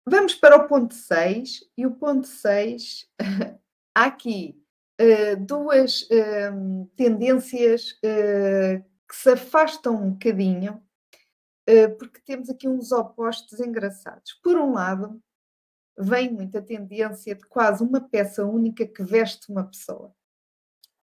[0.05, 3.07] Vamos para o ponto 6, e o ponto 6,
[3.95, 4.61] há aqui
[4.99, 10.81] uh, duas uh, tendências que se afastam um bocadinho,
[11.99, 14.33] porque temos aqui uns opostos engraçados.
[14.43, 15.21] Por um lado,
[15.97, 20.13] vem muita tendência de quase uma peça única que veste uma pessoa.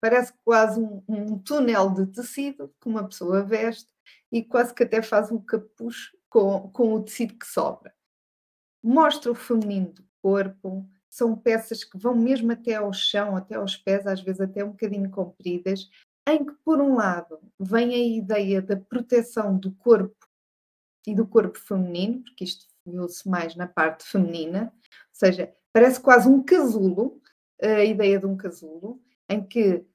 [0.04, 3.90] Parece quase um, um túnel de tecido que uma pessoa veste
[4.30, 7.96] e quase que até faz um capuz com, com o tecido que sobra.
[8.84, 13.78] Mostra o feminino do corpo, são peças que vão mesmo até ao chão, até aos
[13.78, 15.90] pés, às vezes até um bocadinho compridas,
[16.28, 20.28] em que, por um lado, vem a ideia da proteção do corpo
[21.08, 26.28] e do corpo feminino, porque isto viu-se mais na parte feminina, ou seja, parece quase
[26.28, 27.22] um casulo,
[27.62, 29.86] a ideia de um casulo, em que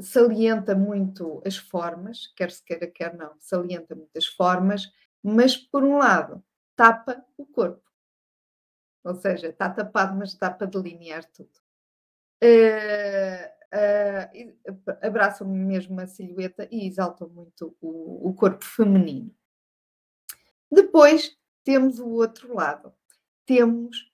[0.00, 4.90] salienta muito as formas, quer se queira, quer não, salienta muitas formas,
[5.22, 6.42] mas por um lado
[6.76, 7.82] tapa o corpo.
[9.04, 11.50] Ou seja, está tapado, mas dá para delinear tudo.
[12.42, 19.34] Uh, uh, abraçam mesmo a silhueta e exaltam muito o, o corpo feminino.
[20.70, 22.92] Depois temos o outro lado.
[23.46, 24.07] Temos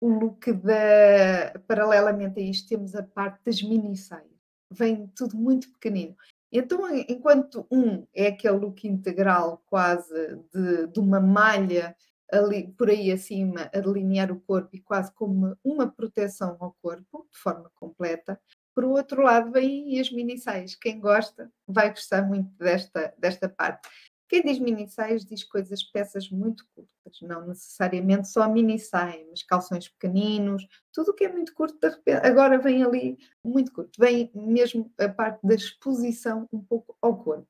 [0.00, 1.58] o look da.
[1.66, 4.26] Paralelamente a isto, temos a parte das mini saias.
[4.72, 6.16] Vem tudo muito pequenino.
[6.52, 11.94] Então, enquanto um é aquele look integral, quase de, de uma malha
[12.32, 17.26] ali, por aí acima, a delinear o corpo e quase como uma proteção ao corpo,
[17.30, 18.40] de forma completa.
[18.74, 20.74] Por outro lado, vêm as mini saias.
[20.74, 23.88] Quem gosta vai gostar muito desta, desta parte.
[24.30, 29.42] Quem diz mini saias diz coisas, peças muito curtas, não necessariamente só mini saia, mas
[29.42, 33.90] calções pequeninos, tudo o que é muito curto, de repente, agora vem ali muito curto,
[33.98, 37.48] vem mesmo a parte da exposição um pouco ao corpo.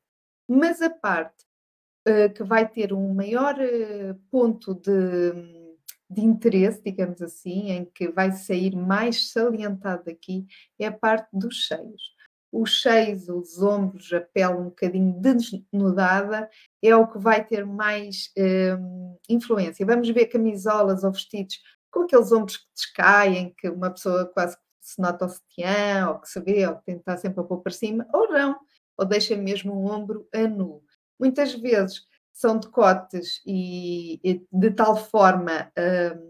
[0.49, 1.45] Mas a parte
[2.07, 5.33] eh, que vai ter um maior uh, ponto de,
[6.09, 10.47] de interesse, digamos assim, em que vai sair mais salientado daqui,
[10.79, 12.03] é a parte dos cheios.
[12.53, 16.49] Os cheios, os ombros, a pele um bocadinho desnudada,
[16.83, 19.87] é o que vai ter mais uh, influência.
[19.87, 21.61] Vamos ver camisolas ou vestidos
[21.91, 26.29] com aqueles ombros que descaem, que uma pessoa quase se nota o sutiã, ou que
[26.29, 28.59] se vê, ou que estar sempre a pôr para cima, ou não,
[28.97, 30.83] ou deixa mesmo o ombro a nu
[31.21, 32.01] muitas vezes
[32.33, 36.30] são decotes e, e de tal forma um,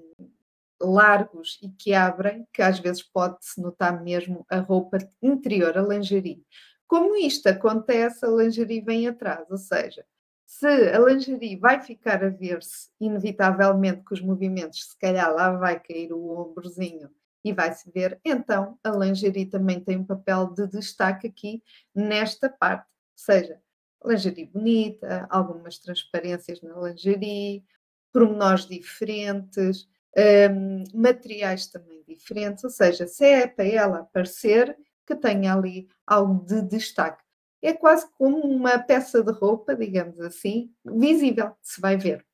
[0.81, 6.45] largos e que abrem que às vezes pode-se notar mesmo a roupa interior, a lingerie.
[6.87, 10.05] Como isto acontece, a lingerie vem atrás, ou seja,
[10.45, 15.79] se a lingerie vai ficar a ver-se inevitavelmente com os movimentos, se calhar lá vai
[15.79, 17.09] cair o ombrozinho
[17.45, 21.62] e vai-se ver, então a lingerie também tem um papel de destaque aqui
[21.95, 22.88] nesta parte.
[22.88, 23.61] Ou seja,
[24.05, 27.64] lingerie bonita, algumas transparências na lingerie,
[28.12, 35.55] pormenores diferentes, um, materiais também diferentes, ou seja, se é para ela aparecer, que tenha
[35.55, 37.23] ali algo de destaque.
[37.62, 42.25] É quase como uma peça de roupa, digamos assim, visível, se vai ver.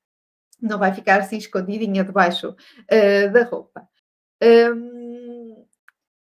[0.60, 3.88] Não vai ficar assim escondidinha debaixo uh, da roupa.
[4.42, 5.66] Um,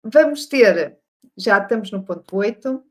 [0.03, 0.99] vamos ter,
[1.37, 2.83] já estamos no ponto 8,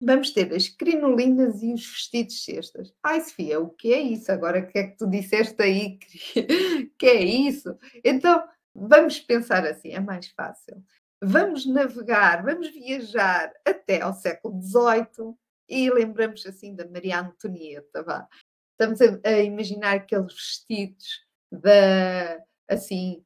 [0.00, 2.94] Vamos ter as crinolinas e os vestidos cestas.
[3.02, 4.30] Ai, Sofia, o que é isso?
[4.30, 7.76] Agora que é que tu disseste aí que, que é isso?
[8.04, 10.82] Então, vamos pensar assim, é mais fácil.
[11.20, 15.34] Vamos navegar, vamos viajar até ao século XVIII
[15.68, 18.28] e lembramos assim da Maria Antonieta, vá.
[18.72, 23.24] Estamos a, a imaginar aqueles vestidos da, assim,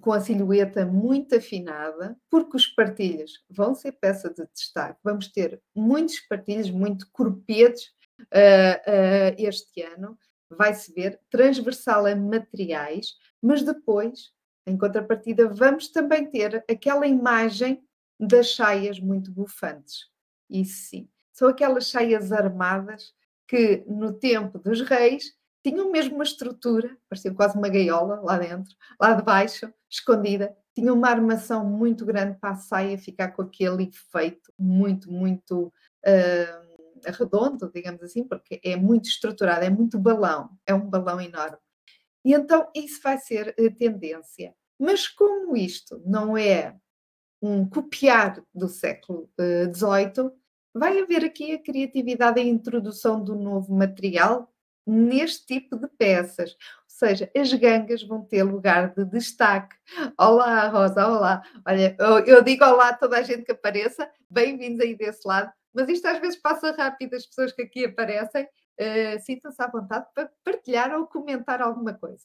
[0.00, 4.98] com a silhueta muito afinada, porque os partilhos vão ser peça de destaque.
[5.04, 7.88] Vamos ter muitos partilhos, muito corpetes
[8.20, 10.18] uh, uh, este ano.
[10.48, 14.32] Vai-se ver transversal a materiais, mas depois,
[14.66, 17.82] em contrapartida, vamos também ter aquela imagem
[18.18, 20.06] das saias muito bufantes.
[20.48, 21.08] Isso sim.
[21.32, 23.12] São aquelas saias armadas
[23.46, 28.74] que no tempo dos reis tinham mesmo uma estrutura, parecia quase uma gaiola lá dentro,
[29.00, 33.84] lá de baixo, escondida, tinha uma armação muito grande para a saia ficar com aquele
[33.84, 35.66] efeito muito, muito
[36.06, 41.58] uh, redondo, digamos assim, porque é muito estruturado, é muito balão, é um balão enorme.
[42.24, 44.54] E então isso vai ser a tendência.
[44.78, 46.76] Mas como isto não é
[47.42, 50.32] um copiar do século XVIII, uh,
[50.74, 54.50] vai haver aqui a criatividade e a introdução do novo material
[54.90, 56.50] neste tipo de peças.
[56.50, 56.56] Ou
[56.88, 59.76] seja, as gangas vão ter lugar de destaque.
[60.18, 61.42] Olá, Rosa, olá.
[61.64, 65.88] Olha, eu, digo olá a toda a gente que apareça, bem-vindos aí desse lado, mas
[65.88, 70.28] isto às vezes passa rápido, as pessoas que aqui aparecem, uh, sintam-se à vontade para
[70.42, 72.24] partilhar ou comentar alguma coisa.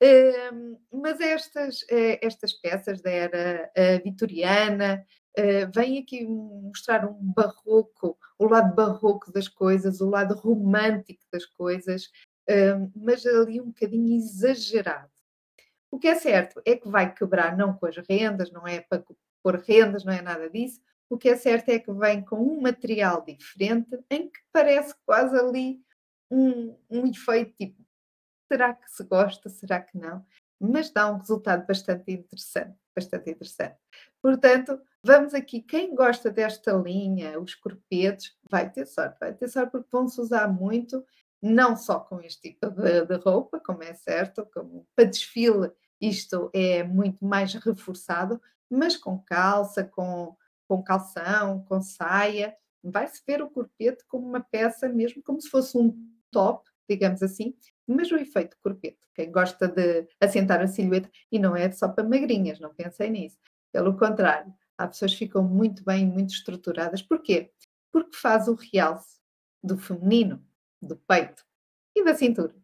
[0.00, 5.04] Uh, mas estas, uh, estas peças da era uh, vitoriana,
[5.36, 11.46] Uh, vem aqui mostrar um barroco, o lado barroco das coisas, o lado romântico das
[11.46, 12.06] coisas,
[12.48, 15.10] uh, mas ali um bocadinho exagerado.
[15.90, 19.04] O que é certo é que vai quebrar não com as rendas, não é para
[19.42, 20.80] pôr rendas, não é nada disso.
[21.08, 25.38] O que é certo é que vem com um material diferente, em que parece quase
[25.38, 25.80] ali
[26.30, 27.82] um, um efeito tipo:
[28.50, 30.24] será que se gosta, será que não?
[30.60, 33.76] Mas dá um resultado bastante interessante, bastante interessante.
[34.20, 39.72] Portanto, vamos aqui, quem gosta desta linha, os corpetes, vai ter sorte, vai ter sorte
[39.72, 41.04] porque vão-se usar muito,
[41.40, 46.50] não só com este tipo de, de roupa, como é certo, como para desfile isto
[46.52, 50.36] é muito mais reforçado, mas com calça, com,
[50.68, 55.76] com calção, com saia, vai-se ver o corpete como uma peça mesmo, como se fosse
[55.76, 55.94] um
[56.30, 57.54] top, digamos assim,
[57.86, 62.04] mas o efeito corpete, quem gosta de assentar a silhueta, e não é só para
[62.04, 63.38] magrinhas, não pensem nisso,
[63.72, 67.02] pelo contrário, há pessoas que ficam muito bem, muito estruturadas.
[67.02, 67.50] Porquê?
[67.92, 69.18] Porque faz o realce
[69.62, 70.42] do feminino,
[70.80, 71.44] do peito
[71.94, 72.54] e da cintura.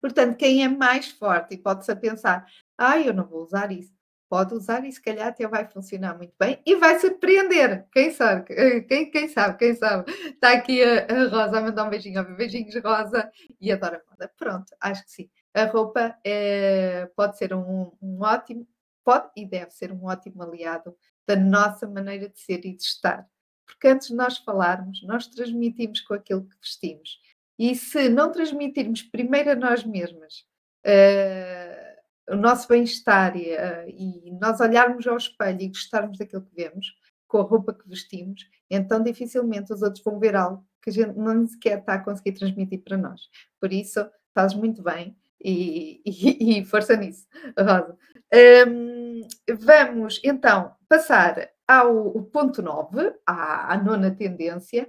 [0.00, 3.94] Portanto, quem é mais forte e pode-se pensar, ah, eu não vou usar isso,
[4.28, 7.86] pode usar e se calhar até vai funcionar muito bem e vai surpreender.
[7.92, 8.82] Quem sabe?
[8.86, 9.58] Quem, quem sabe?
[9.58, 10.10] Quem sabe?
[10.12, 12.36] Está aqui a, a Rosa a mandar um beijinho.
[12.36, 13.30] Beijinhos, Rosa.
[13.60, 14.32] E adoro a moda.
[14.36, 15.30] Pronto, acho que sim.
[15.54, 18.66] A roupa é, pode ser um, um ótimo
[19.04, 23.26] pode e deve ser um ótimo aliado da nossa maneira de ser e de estar.
[23.66, 27.20] Porque antes de nós falarmos, nós transmitimos com aquilo que vestimos.
[27.58, 30.44] E se não transmitirmos primeiro a nós mesmas
[30.86, 36.94] uh, o nosso bem-estar uh, e nós olharmos ao espelho e gostarmos daquilo que vemos,
[37.28, 41.16] com a roupa que vestimos, então dificilmente os outros vão ver algo que a gente
[41.16, 43.22] não sequer está a conseguir transmitir para nós.
[43.58, 44.04] Por isso,
[44.34, 46.02] fazes muito bem e,
[46.60, 47.26] e, força nisso,
[47.58, 47.96] Rosa.
[48.68, 49.20] Um,
[49.58, 54.88] vamos então passar ao ponto 9, à, à nona tendência,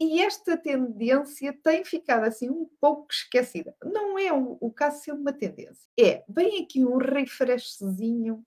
[0.00, 3.74] e esta tendência tem ficado assim um pouco esquecida.
[3.84, 8.44] Não é o, o caso ser uma tendência, é bem aqui um refreshzinho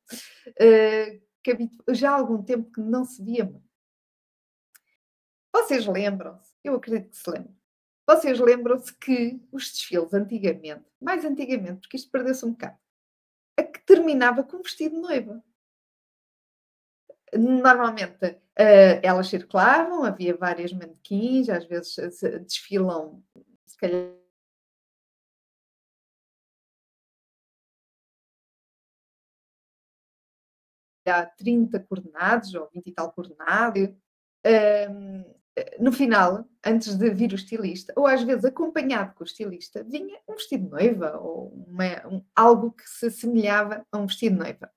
[0.48, 3.70] uh, que já há algum tempo que não se via muito.
[5.54, 6.52] Vocês lembram-se?
[6.64, 7.61] Eu acredito que se lembram
[8.08, 12.78] vocês lembram-se que os desfiles antigamente, mais antigamente, porque isto perdeu-se um bocado,
[13.58, 15.44] a que terminava com um vestido de noiva.
[17.34, 21.96] Normalmente uh, elas circulavam, havia várias manequins, às vezes
[22.46, 23.24] desfilam,
[23.66, 24.12] se calhar.
[31.08, 33.90] Há 30 coordenados ou 20 e tal coordenados.
[34.46, 35.41] Um,
[35.80, 40.20] no final, antes de vir o estilista, ou às vezes acompanhado com o estilista, vinha
[40.28, 44.42] um vestido de noiva ou uma, um, algo que se assemelhava a um vestido de
[44.42, 44.72] noiva.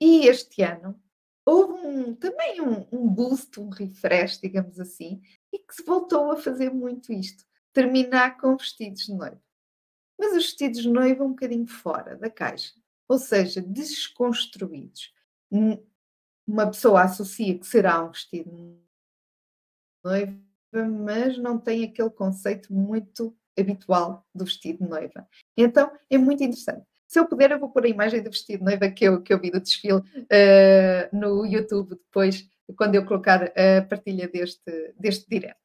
[0.00, 1.00] E este ano
[1.44, 5.20] houve um, também um, um boost, um refresh, digamos assim,
[5.52, 9.42] e que se voltou a fazer muito isto, terminar com vestidos de noiva.
[10.18, 12.72] Mas os vestidos de noiva um bocadinho fora da caixa,
[13.06, 15.12] ou seja, desconstruídos.
[16.46, 18.87] Uma pessoa associa que será um vestido
[20.04, 20.34] noiva,
[20.72, 25.26] mas não tem aquele conceito muito habitual do vestido de noiva.
[25.56, 26.86] Então é muito interessante.
[27.06, 29.32] Se eu puder, eu vou pôr a imagem do vestido de noiva que eu, que
[29.32, 30.02] eu vi do desfile uh,
[31.10, 32.46] no YouTube depois,
[32.76, 35.58] quando eu colocar a partilha deste, deste direto.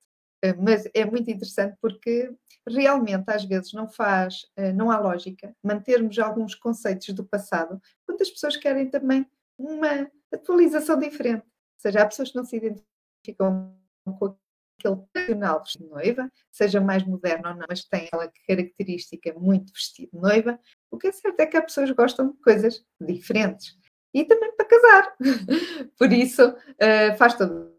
[0.43, 2.33] Uh, mas é muito interessante porque
[2.65, 8.21] realmente às vezes não faz, uh, não há lógica mantermos alguns conceitos do passado, quando
[8.21, 9.25] as pessoas querem também
[9.57, 11.43] uma atualização diferente.
[11.43, 13.75] Ou seja, há pessoas que não se identificam
[14.11, 14.37] com
[14.79, 19.71] aquele tradicional vestido de noiva, seja mais moderno ou não, mas tem aquela característica muito
[19.73, 20.59] vestido de noiva.
[20.91, 23.77] O que é certo é que as pessoas gostam de coisas diferentes.
[24.13, 25.15] E também para casar.
[25.97, 27.73] Por isso, uh, faz todo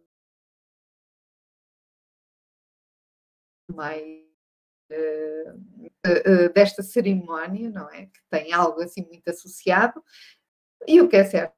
[3.73, 4.25] mais
[4.91, 5.55] uh,
[6.07, 8.07] uh, desta cerimónia, não é?
[8.07, 10.03] Que tem algo assim muito associado.
[10.87, 11.55] E o que é certo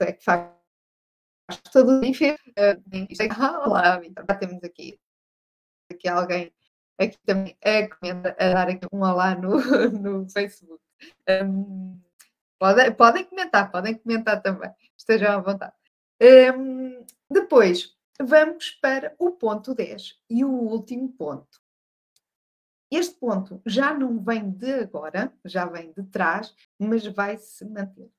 [0.00, 0.59] é que faz
[1.72, 2.36] todo o dia.
[2.58, 4.98] Uh, olá, já temos aqui,
[5.90, 6.52] aqui alguém
[7.00, 9.56] aqui também a, comenta, a dar aqui um olá no,
[9.90, 10.82] no Facebook.
[11.28, 11.98] Um,
[12.58, 15.72] podem, podem comentar, podem comentar também, estejam à vontade.
[16.22, 21.60] Um, depois, vamos para o ponto 10 e o último ponto.
[22.90, 28.10] Este ponto já não vem de agora, já vem de trás, mas vai se manter.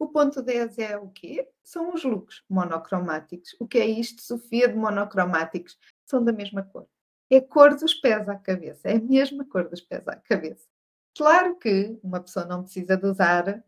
[0.00, 1.46] O ponto 10 é o quê?
[1.62, 3.54] São os looks monocromáticos.
[3.60, 5.78] O que é isto, Sofia, de monocromáticos?
[6.06, 6.86] São da mesma cor.
[7.28, 8.88] É a cor dos pés à cabeça.
[8.88, 10.66] É a mesma cor dos pés à cabeça.
[11.14, 13.62] Claro que uma pessoa não precisa de usar,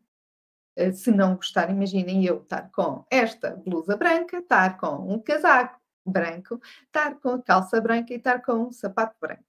[0.75, 5.79] eh, se não gostar, imaginem eu estar com esta blusa branca, estar com um casaco
[6.03, 9.45] branco, estar com a calça branca e estar com um sapato branco.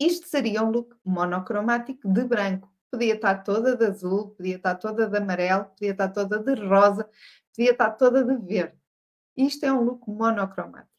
[0.00, 2.69] Isto seria um look monocromático de branco.
[2.90, 7.08] Podia estar toda de azul, podia estar toda de amarelo, podia estar toda de rosa,
[7.54, 8.76] podia estar toda de verde.
[9.36, 10.90] Isto é um look monocromático.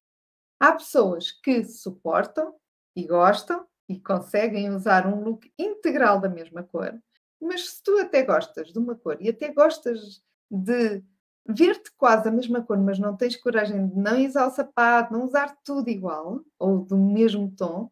[0.60, 2.56] Há pessoas que suportam
[2.96, 6.98] e gostam e conseguem usar um look integral da mesma cor,
[7.42, 11.04] mas se tu até gostas de uma cor e até gostas de
[11.48, 15.26] ver-te quase a mesma cor, mas não tens coragem de não usar o sapato, não
[15.26, 17.92] usar tudo igual ou do mesmo tom,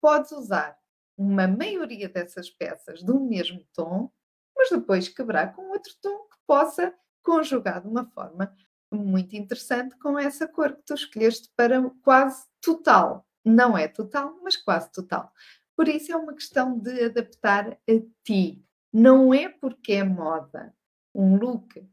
[0.00, 0.76] podes usar
[1.16, 4.10] uma maioria dessas peças do mesmo tom,
[4.56, 8.54] mas depois quebrar com outro tom que possa conjugar de uma forma
[8.92, 13.26] muito interessante com essa cor que tu escolheste para quase total.
[13.44, 15.32] Não é total, mas quase total.
[15.76, 17.92] Por isso é uma questão de adaptar a
[18.24, 18.64] ti.
[18.92, 20.74] Não é porque é moda
[21.14, 21.86] um look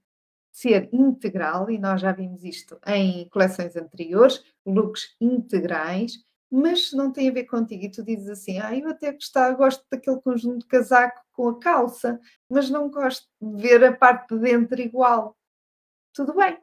[0.51, 6.23] ser integral, e nós já vimos isto em coleções anteriores, looks integrais,
[6.55, 9.83] mas não tem a ver contigo e tu dizes assim, ah, eu até gostava, gosto
[9.89, 14.39] daquele conjunto de casaco com a calça, mas não gosto de ver a parte de
[14.39, 15.35] dentro igual.
[16.13, 16.61] Tudo bem.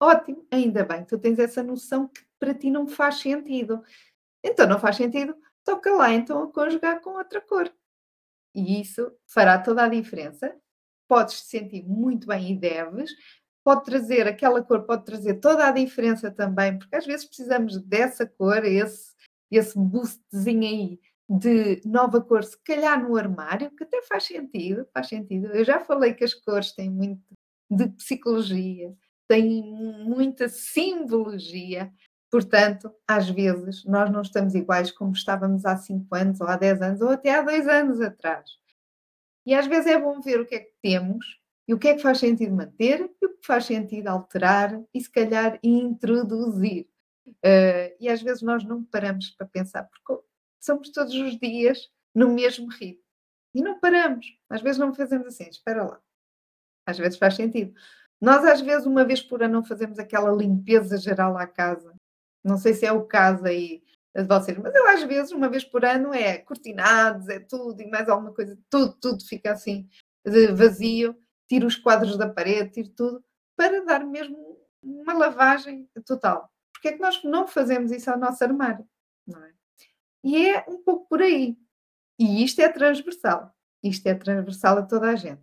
[0.00, 3.84] Ótimo, ainda bem, tu tens essa noção que para ti não faz sentido.
[4.42, 7.70] Então não faz sentido, toca lá então a conjugar com outra cor.
[8.54, 10.56] E isso fará toda a diferença.
[11.06, 13.10] Podes te sentir muito bem e deves,
[13.64, 18.26] pode trazer, aquela cor pode trazer toda a diferença também, porque às vezes precisamos dessa
[18.26, 19.14] cor, esse,
[19.50, 25.08] esse boostzinho aí de nova cor, se calhar no armário, que até faz sentido, faz
[25.08, 25.46] sentido.
[25.54, 27.22] Eu já falei que as cores têm muito
[27.70, 28.92] de psicologia,
[29.28, 29.62] têm
[30.04, 31.92] muita simbologia,
[32.28, 36.82] portanto, às vezes nós não estamos iguais como estávamos há 5 anos, ou há 10
[36.82, 38.50] anos, ou até há 2 anos atrás.
[39.46, 41.39] E às vezes é bom ver o que é que temos
[41.70, 45.00] e o que é que faz sentido manter e o que faz sentido alterar e,
[45.00, 46.88] se calhar, introduzir.
[47.28, 50.20] Uh, e às vezes nós não paramos para pensar, porque
[50.60, 53.04] somos todos os dias no mesmo ritmo.
[53.54, 54.36] E não paramos.
[54.48, 56.00] Às vezes não fazemos assim, espera lá.
[56.88, 57.72] Às vezes faz sentido.
[58.20, 61.94] Nós, às vezes, uma vez por ano, não fazemos aquela limpeza geral à casa.
[62.42, 63.80] Não sei se é o caso aí
[64.12, 67.88] de vocês, mas eu, às vezes, uma vez por ano, é cortinados, é tudo e
[67.88, 69.88] mais alguma coisa, tudo, tudo fica assim
[70.56, 71.16] vazio
[71.50, 73.24] tiro os quadros da parede, tiro tudo,
[73.56, 76.48] para dar mesmo uma lavagem total.
[76.72, 78.88] Porque é que nós não fazemos isso ao nosso armário?
[79.26, 79.52] Não é?
[80.22, 81.58] E é um pouco por aí.
[82.16, 83.52] E isto é transversal.
[83.82, 85.42] Isto é transversal a toda a gente.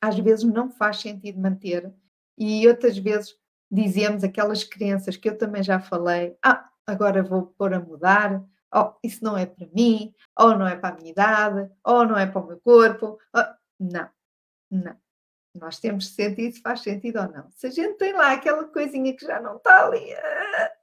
[0.00, 1.92] Às vezes não faz sentido manter,
[2.38, 3.36] e outras vezes
[3.70, 8.42] dizemos aquelas crenças que eu também já falei: ah, agora vou pôr a mudar,
[8.74, 12.16] oh, isso não é para mim, ou não é para a minha idade, ou não
[12.16, 13.18] é para o meu corpo.
[13.36, 14.08] Oh, não,
[14.72, 14.96] não.
[15.54, 17.50] Nós temos de sentir se faz sentido ou não.
[17.50, 20.14] Se a gente tem lá aquela coisinha que já não está ali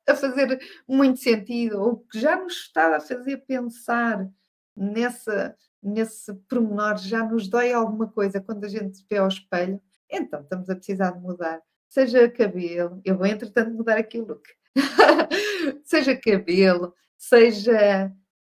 [0.08, 4.30] a fazer muito sentido, ou que já nos está a fazer pensar
[4.76, 10.42] nessa, nesse pormenor, já nos dói alguma coisa quando a gente vê ao espelho, então
[10.42, 11.62] estamos a precisar de mudar.
[11.88, 14.44] Seja cabelo, eu vou entretanto mudar aqui o look.
[15.84, 18.12] seja cabelo, seja,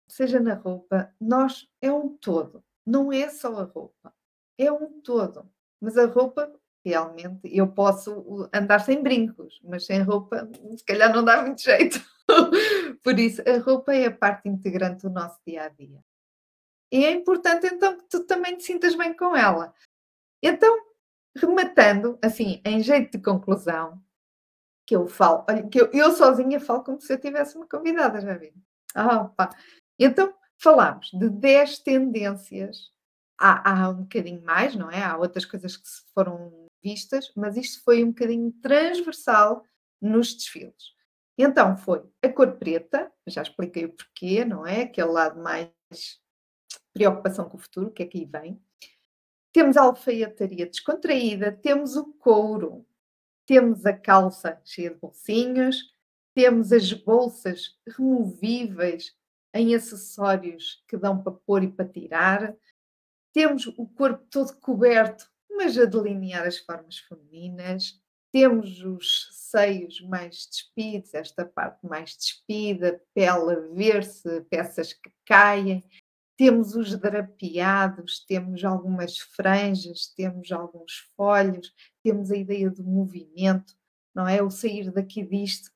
[0.08, 4.12] seja na roupa, nós é um todo, não é só a roupa
[4.60, 5.50] é um todo.
[5.82, 6.52] Mas a roupa,
[6.86, 12.00] realmente, eu posso andar sem brincos, mas sem roupa, se calhar não dá muito jeito.
[13.02, 16.04] Por isso, a roupa é a parte integrante do nosso dia a dia.
[16.92, 19.74] E é importante então que tu também te sintas bem com ela.
[20.44, 20.76] Então,
[21.36, 24.02] rematando, assim, em jeito de conclusão,
[24.86, 28.36] que eu falo, que eu, eu sozinha falo como se eu tivesse uma convidada, já
[28.36, 28.52] vi.
[28.96, 29.32] Ah,
[30.00, 32.92] Então, falámos de 10 tendências
[33.40, 35.02] há, há um bocadinho mais, não é?
[35.02, 39.64] Há outras coisas que foram vistas, mas isto foi um bocadinho transversal
[40.02, 40.94] nos desfiles.
[41.38, 44.82] Então foi a cor preta, já expliquei o porquê, não é?
[44.82, 45.72] Aquele lado mais
[46.94, 48.62] preocupação com o futuro, que é que aí vem.
[49.54, 52.86] Temos a alfaiataria descontraída, temos o couro,
[53.48, 55.94] temos a calça cheia de bolsinhos,
[56.36, 59.16] temos as bolsas removíveis
[59.54, 62.56] em acessórios que dão para pôr e para tirar,
[63.40, 67.98] temos o corpo todo coberto, mas a delinear as formas femininas,
[68.34, 75.82] temos os seios mais despidos, esta parte mais despida, pele a ver-se, peças que caem,
[76.38, 81.74] temos os drapeados, temos algumas franjas, temos alguns folhos,
[82.04, 83.74] temos a ideia do movimento,
[84.14, 84.44] não é?
[84.44, 85.72] O sair daqui disto,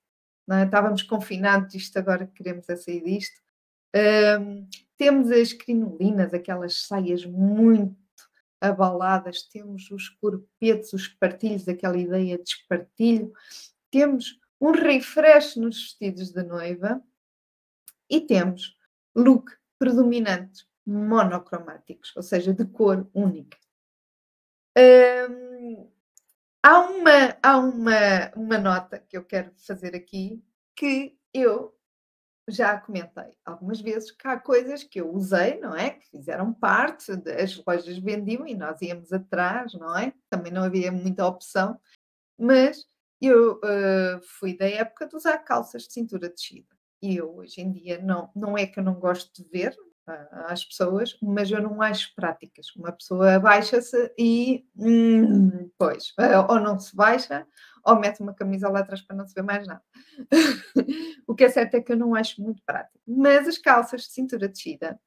[0.45, 0.65] não é?
[0.65, 3.41] Estávamos confinados, isto agora queremos é sair disto.
[3.95, 4.67] Um,
[4.97, 7.95] temos as crinolinas, aquelas saias muito
[8.61, 13.33] abaladas, temos os corpetes, os partilhos, aquela ideia de espartilho,
[13.91, 17.03] temos um refresh nos vestidos da noiva
[18.09, 18.77] e temos
[19.15, 23.57] look predominantes monocromáticos, ou seja, de cor única.
[24.77, 25.91] Hum,
[26.63, 30.43] há uma, há uma, uma nota que eu quero fazer aqui
[30.75, 31.77] que eu
[32.47, 35.91] já comentei algumas vezes que há coisas que eu usei, não é?
[35.91, 40.13] Que fizeram parte, as lojas vendiam e nós íamos atrás, não é?
[40.29, 41.79] Também não havia muita opção,
[42.37, 42.85] mas
[43.21, 46.67] eu uh, fui da época de usar calças de cintura descida.
[47.01, 49.73] E eu hoje em dia não, não é que eu não gosto de ver
[50.07, 52.67] uh, às pessoas, mas eu não acho práticas.
[52.75, 57.47] Uma pessoa baixa-se e, hum, pois, uh, ou não se baixa,
[57.85, 59.83] ou mete uma camisa lá atrás para não se ver mais nada.
[61.27, 62.99] o que é certo é que eu não acho muito prático.
[63.05, 64.99] Mas as calças de cintura descida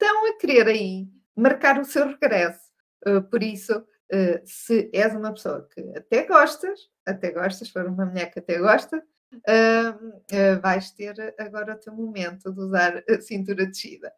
[0.00, 2.70] estão a querer aí marcar o seu regresso.
[3.06, 8.06] Uh, por isso, uh, se és uma pessoa que até gostas, até gostas, for uma
[8.06, 13.66] mulher que até gosta, uh, vais ter agora o teu momento de usar a cintura
[13.66, 14.12] descida.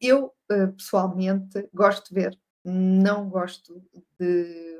[0.00, 0.32] eu,
[0.76, 3.82] pessoalmente, gosto de ver, não gosto
[4.18, 4.76] de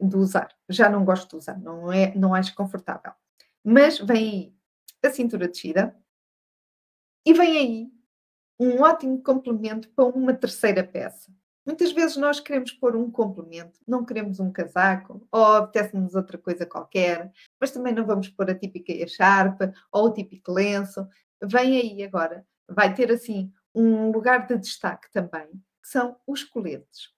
[0.00, 0.48] de usar.
[0.68, 3.12] Já não gosto de usar, não, é, não acho confortável.
[3.64, 4.54] Mas vem aí
[5.04, 5.96] a cintura descida
[7.24, 7.90] e vem aí
[8.58, 11.30] um ótimo complemento para uma terceira peça.
[11.66, 16.64] Muitas vezes nós queremos pôr um complemento, não queremos um casaco, ou apetece-nos outra coisa
[16.64, 21.04] qualquer, mas também não vamos pôr a típica echarpe ou o típico lenço.
[21.42, 25.48] Vem aí agora, vai ter assim um lugar de destaque também,
[25.82, 27.15] que são os coletes.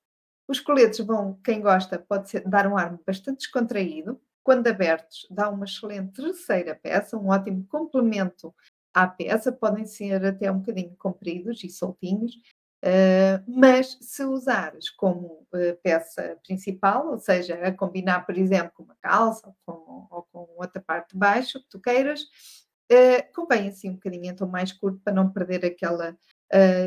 [0.49, 4.20] Os coletes vão, quem gosta, pode ser, dar um ar bastante descontraído.
[4.42, 8.55] Quando abertos, dá uma excelente terceira peça, um ótimo complemento
[8.94, 9.53] à peça.
[9.53, 12.40] Podem ser até um bocadinho compridos e soltinhos,
[12.80, 18.84] Uh, mas se usares como uh, peça principal, ou seja, a combinar, por exemplo, com
[18.84, 23.68] uma calça ou com, ou com outra parte de baixo que tu queiras, uh, convém
[23.68, 26.16] assim um bocadinho então mais curto para não perder aquela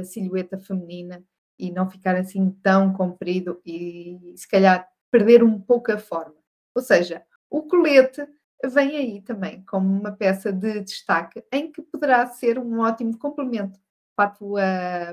[0.06, 1.24] silhueta feminina
[1.62, 6.36] e não ficar assim tão comprido e se calhar perder um pouco a forma.
[6.76, 8.26] Ou seja, o colete
[8.66, 13.80] vem aí também como uma peça de destaque em que poderá ser um ótimo complemento
[14.16, 14.62] para, tua,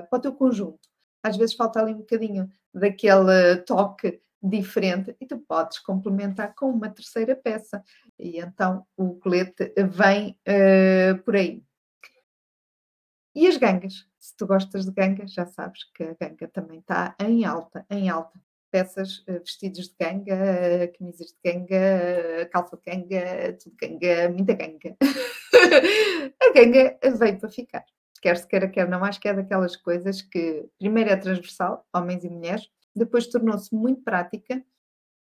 [0.09, 0.89] para o teu conjunto.
[1.23, 6.89] Às vezes falta ali um bocadinho daquele toque diferente e tu podes complementar com uma
[6.89, 7.83] terceira peça.
[8.17, 11.63] E então o colete vem uh, por aí.
[13.35, 14.07] E as gangas?
[14.17, 18.09] Se tu gostas de ganga, já sabes que a ganga também está em alta, em
[18.09, 18.39] alta.
[18.71, 24.29] Peças, eh, vestidos de ganga, eh, camisas de ganga, eh, calça de ganga, tudo ganga,
[24.29, 24.95] muita ganga.
[26.41, 27.85] a ganga veio para ficar.
[28.21, 32.23] Quer se queira, quer não, acho que é daquelas coisas que primeiro é transversal, homens
[32.23, 34.63] e mulheres, depois tornou-se muito prática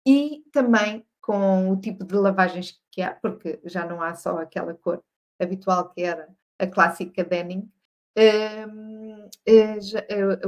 [0.07, 4.74] e também com o tipo de lavagens que há, porque já não há só aquela
[4.74, 5.03] cor
[5.40, 6.28] habitual que era
[6.59, 7.70] a clássica denim,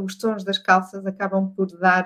[0.02, 2.04] os tons das calças acabam por dar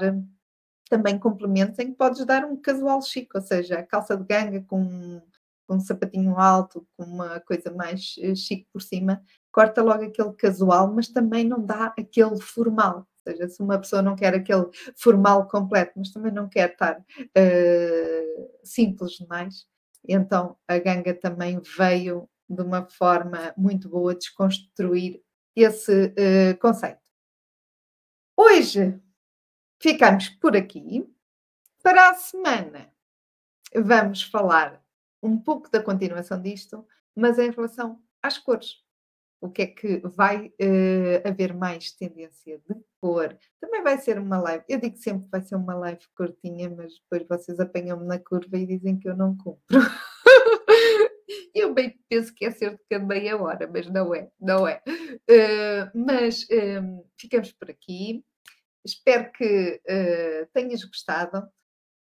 [0.88, 4.62] também complementos em que podes dar um casual chique, ou seja, a calça de ganga
[4.62, 5.20] com,
[5.66, 10.32] com um sapatinho alto, com uma coisa mais eh, chique por cima, corta logo aquele
[10.32, 13.06] casual, mas também não dá aquele formal.
[13.26, 16.98] Ou seja, se uma pessoa não quer aquele formal completo, mas também não quer estar
[16.98, 19.66] uh, simples demais,
[20.09, 25.20] então a ganga também veio de uma forma muito boa desconstruir
[25.62, 27.00] esse uh, conceito.
[28.36, 29.00] Hoje
[29.80, 31.09] ficamos por aqui.
[31.82, 32.92] Para a semana
[33.74, 34.82] vamos falar
[35.22, 38.82] um pouco da continuação disto, mas em relação às cores.
[39.40, 43.36] O que é que vai uh, haver mais tendência de for.
[43.61, 44.64] Também vai ser uma live.
[44.68, 48.56] Eu digo sempre que vai ser uma live curtinha, mas depois vocês apanham-me na curva
[48.59, 49.61] e dizem que eu não cumpro.
[51.59, 54.82] eu bem penso que é cerca de meia hora, mas não é, não é.
[54.88, 58.24] Uh, mas uh, ficamos por aqui.
[58.84, 61.46] Espero que uh, tenhas gostado.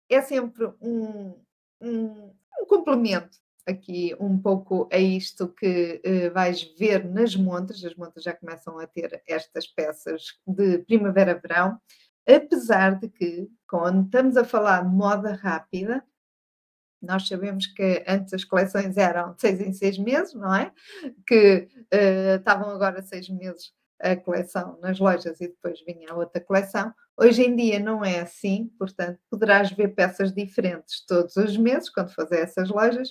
[0.08, 1.34] É sempre um,
[1.80, 7.84] um, um complemento aqui um pouco a isto que uh, vais ver nas montras.
[7.84, 11.80] As montras já começam a ter estas peças de primavera-verão,
[12.26, 16.04] apesar de que, quando estamos a falar de moda rápida,
[17.02, 20.72] nós sabemos que antes as coleções eram de seis em seis meses, não é?
[21.26, 26.92] Que uh, estavam agora seis meses a coleção nas lojas e depois vinha outra coleção.
[27.16, 32.10] Hoje em dia não é assim, portanto, poderás ver peças diferentes todos os meses quando
[32.10, 33.10] fazer essas lojas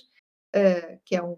[0.54, 1.36] uh, que é um,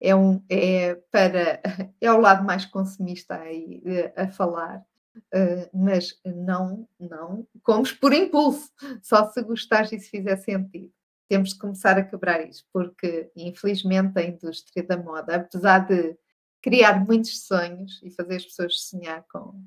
[0.00, 1.60] é um é para
[2.00, 4.84] é o lado mais consumista aí uh, a falar,
[5.16, 8.70] uh, mas não não comes por impulso,
[9.02, 10.92] só se gostares e se fizer sentido.
[11.28, 16.16] Temos de começar a quebrar isso, porque infelizmente a indústria da moda, apesar de
[16.62, 19.64] criar muitos sonhos e fazer as pessoas sonhar com,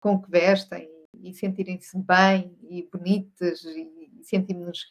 [0.00, 0.88] com o que vestem
[1.20, 4.82] e sentirem-se bem e bonitas e, e sentirmos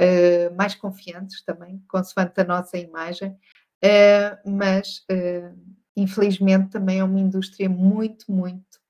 [0.00, 7.20] uh, mais confiantes também, consoante a nossa imagem, uh, mas uh, infelizmente também é uma
[7.20, 8.80] indústria muito, muito,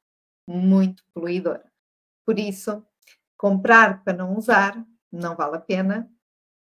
[0.49, 1.65] muito poluidora.
[2.25, 2.85] Por isso,
[3.37, 6.11] comprar para não usar não vale a pena,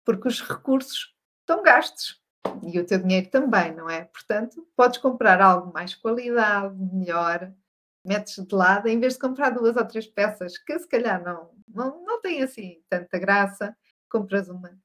[0.10, 2.20] porque os recursos estão gastos
[2.64, 4.06] e o teu dinheiro também, não é?
[4.06, 7.54] Portanto, podes comprar algo mais qualidade, melhor,
[8.04, 11.52] metes de lado, em vez de comprar duas ou três peças que se calhar não,
[11.68, 13.78] não, não têm assim tanta graça
[14.10, 14.76] compras uma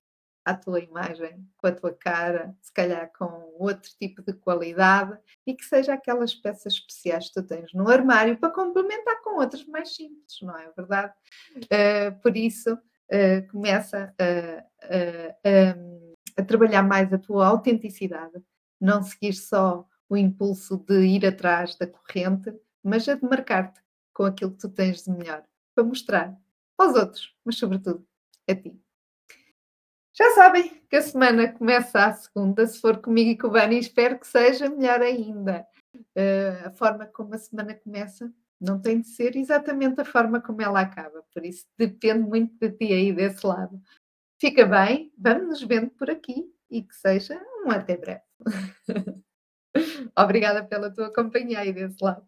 [0.44, 5.54] à tua imagem, com a tua cara, se calhar com outro tipo de qualidade e
[5.54, 9.94] que seja aquelas peças especiais que tu tens no armário para complementar com outras mais
[9.94, 11.14] simples, não é verdade?
[11.56, 12.78] Uh, por isso,
[13.12, 18.42] uh, começa a, a, a, a trabalhar mais a tua autenticidade,
[18.80, 22.52] não seguir só o impulso de ir atrás da corrente,
[22.82, 23.80] mas a demarcar-te
[24.12, 25.42] com aquilo que tu tens de melhor,
[25.74, 26.38] para mostrar
[26.78, 28.06] aos outros, mas sobretudo
[28.48, 28.78] a ti.
[30.16, 33.78] Já sabem que a semana começa à segunda, se for comigo e com o Bani,
[33.78, 35.66] espero que seja melhor ainda.
[36.16, 40.62] Uh, a forma como a semana começa não tem de ser exatamente a forma como
[40.62, 43.80] ela acaba, por isso depende muito de ti aí desse lado.
[44.40, 48.22] Fica bem, vamos nos vendo por aqui e que seja um até breve.
[50.16, 52.26] Obrigada pela tua companhia aí desse lado.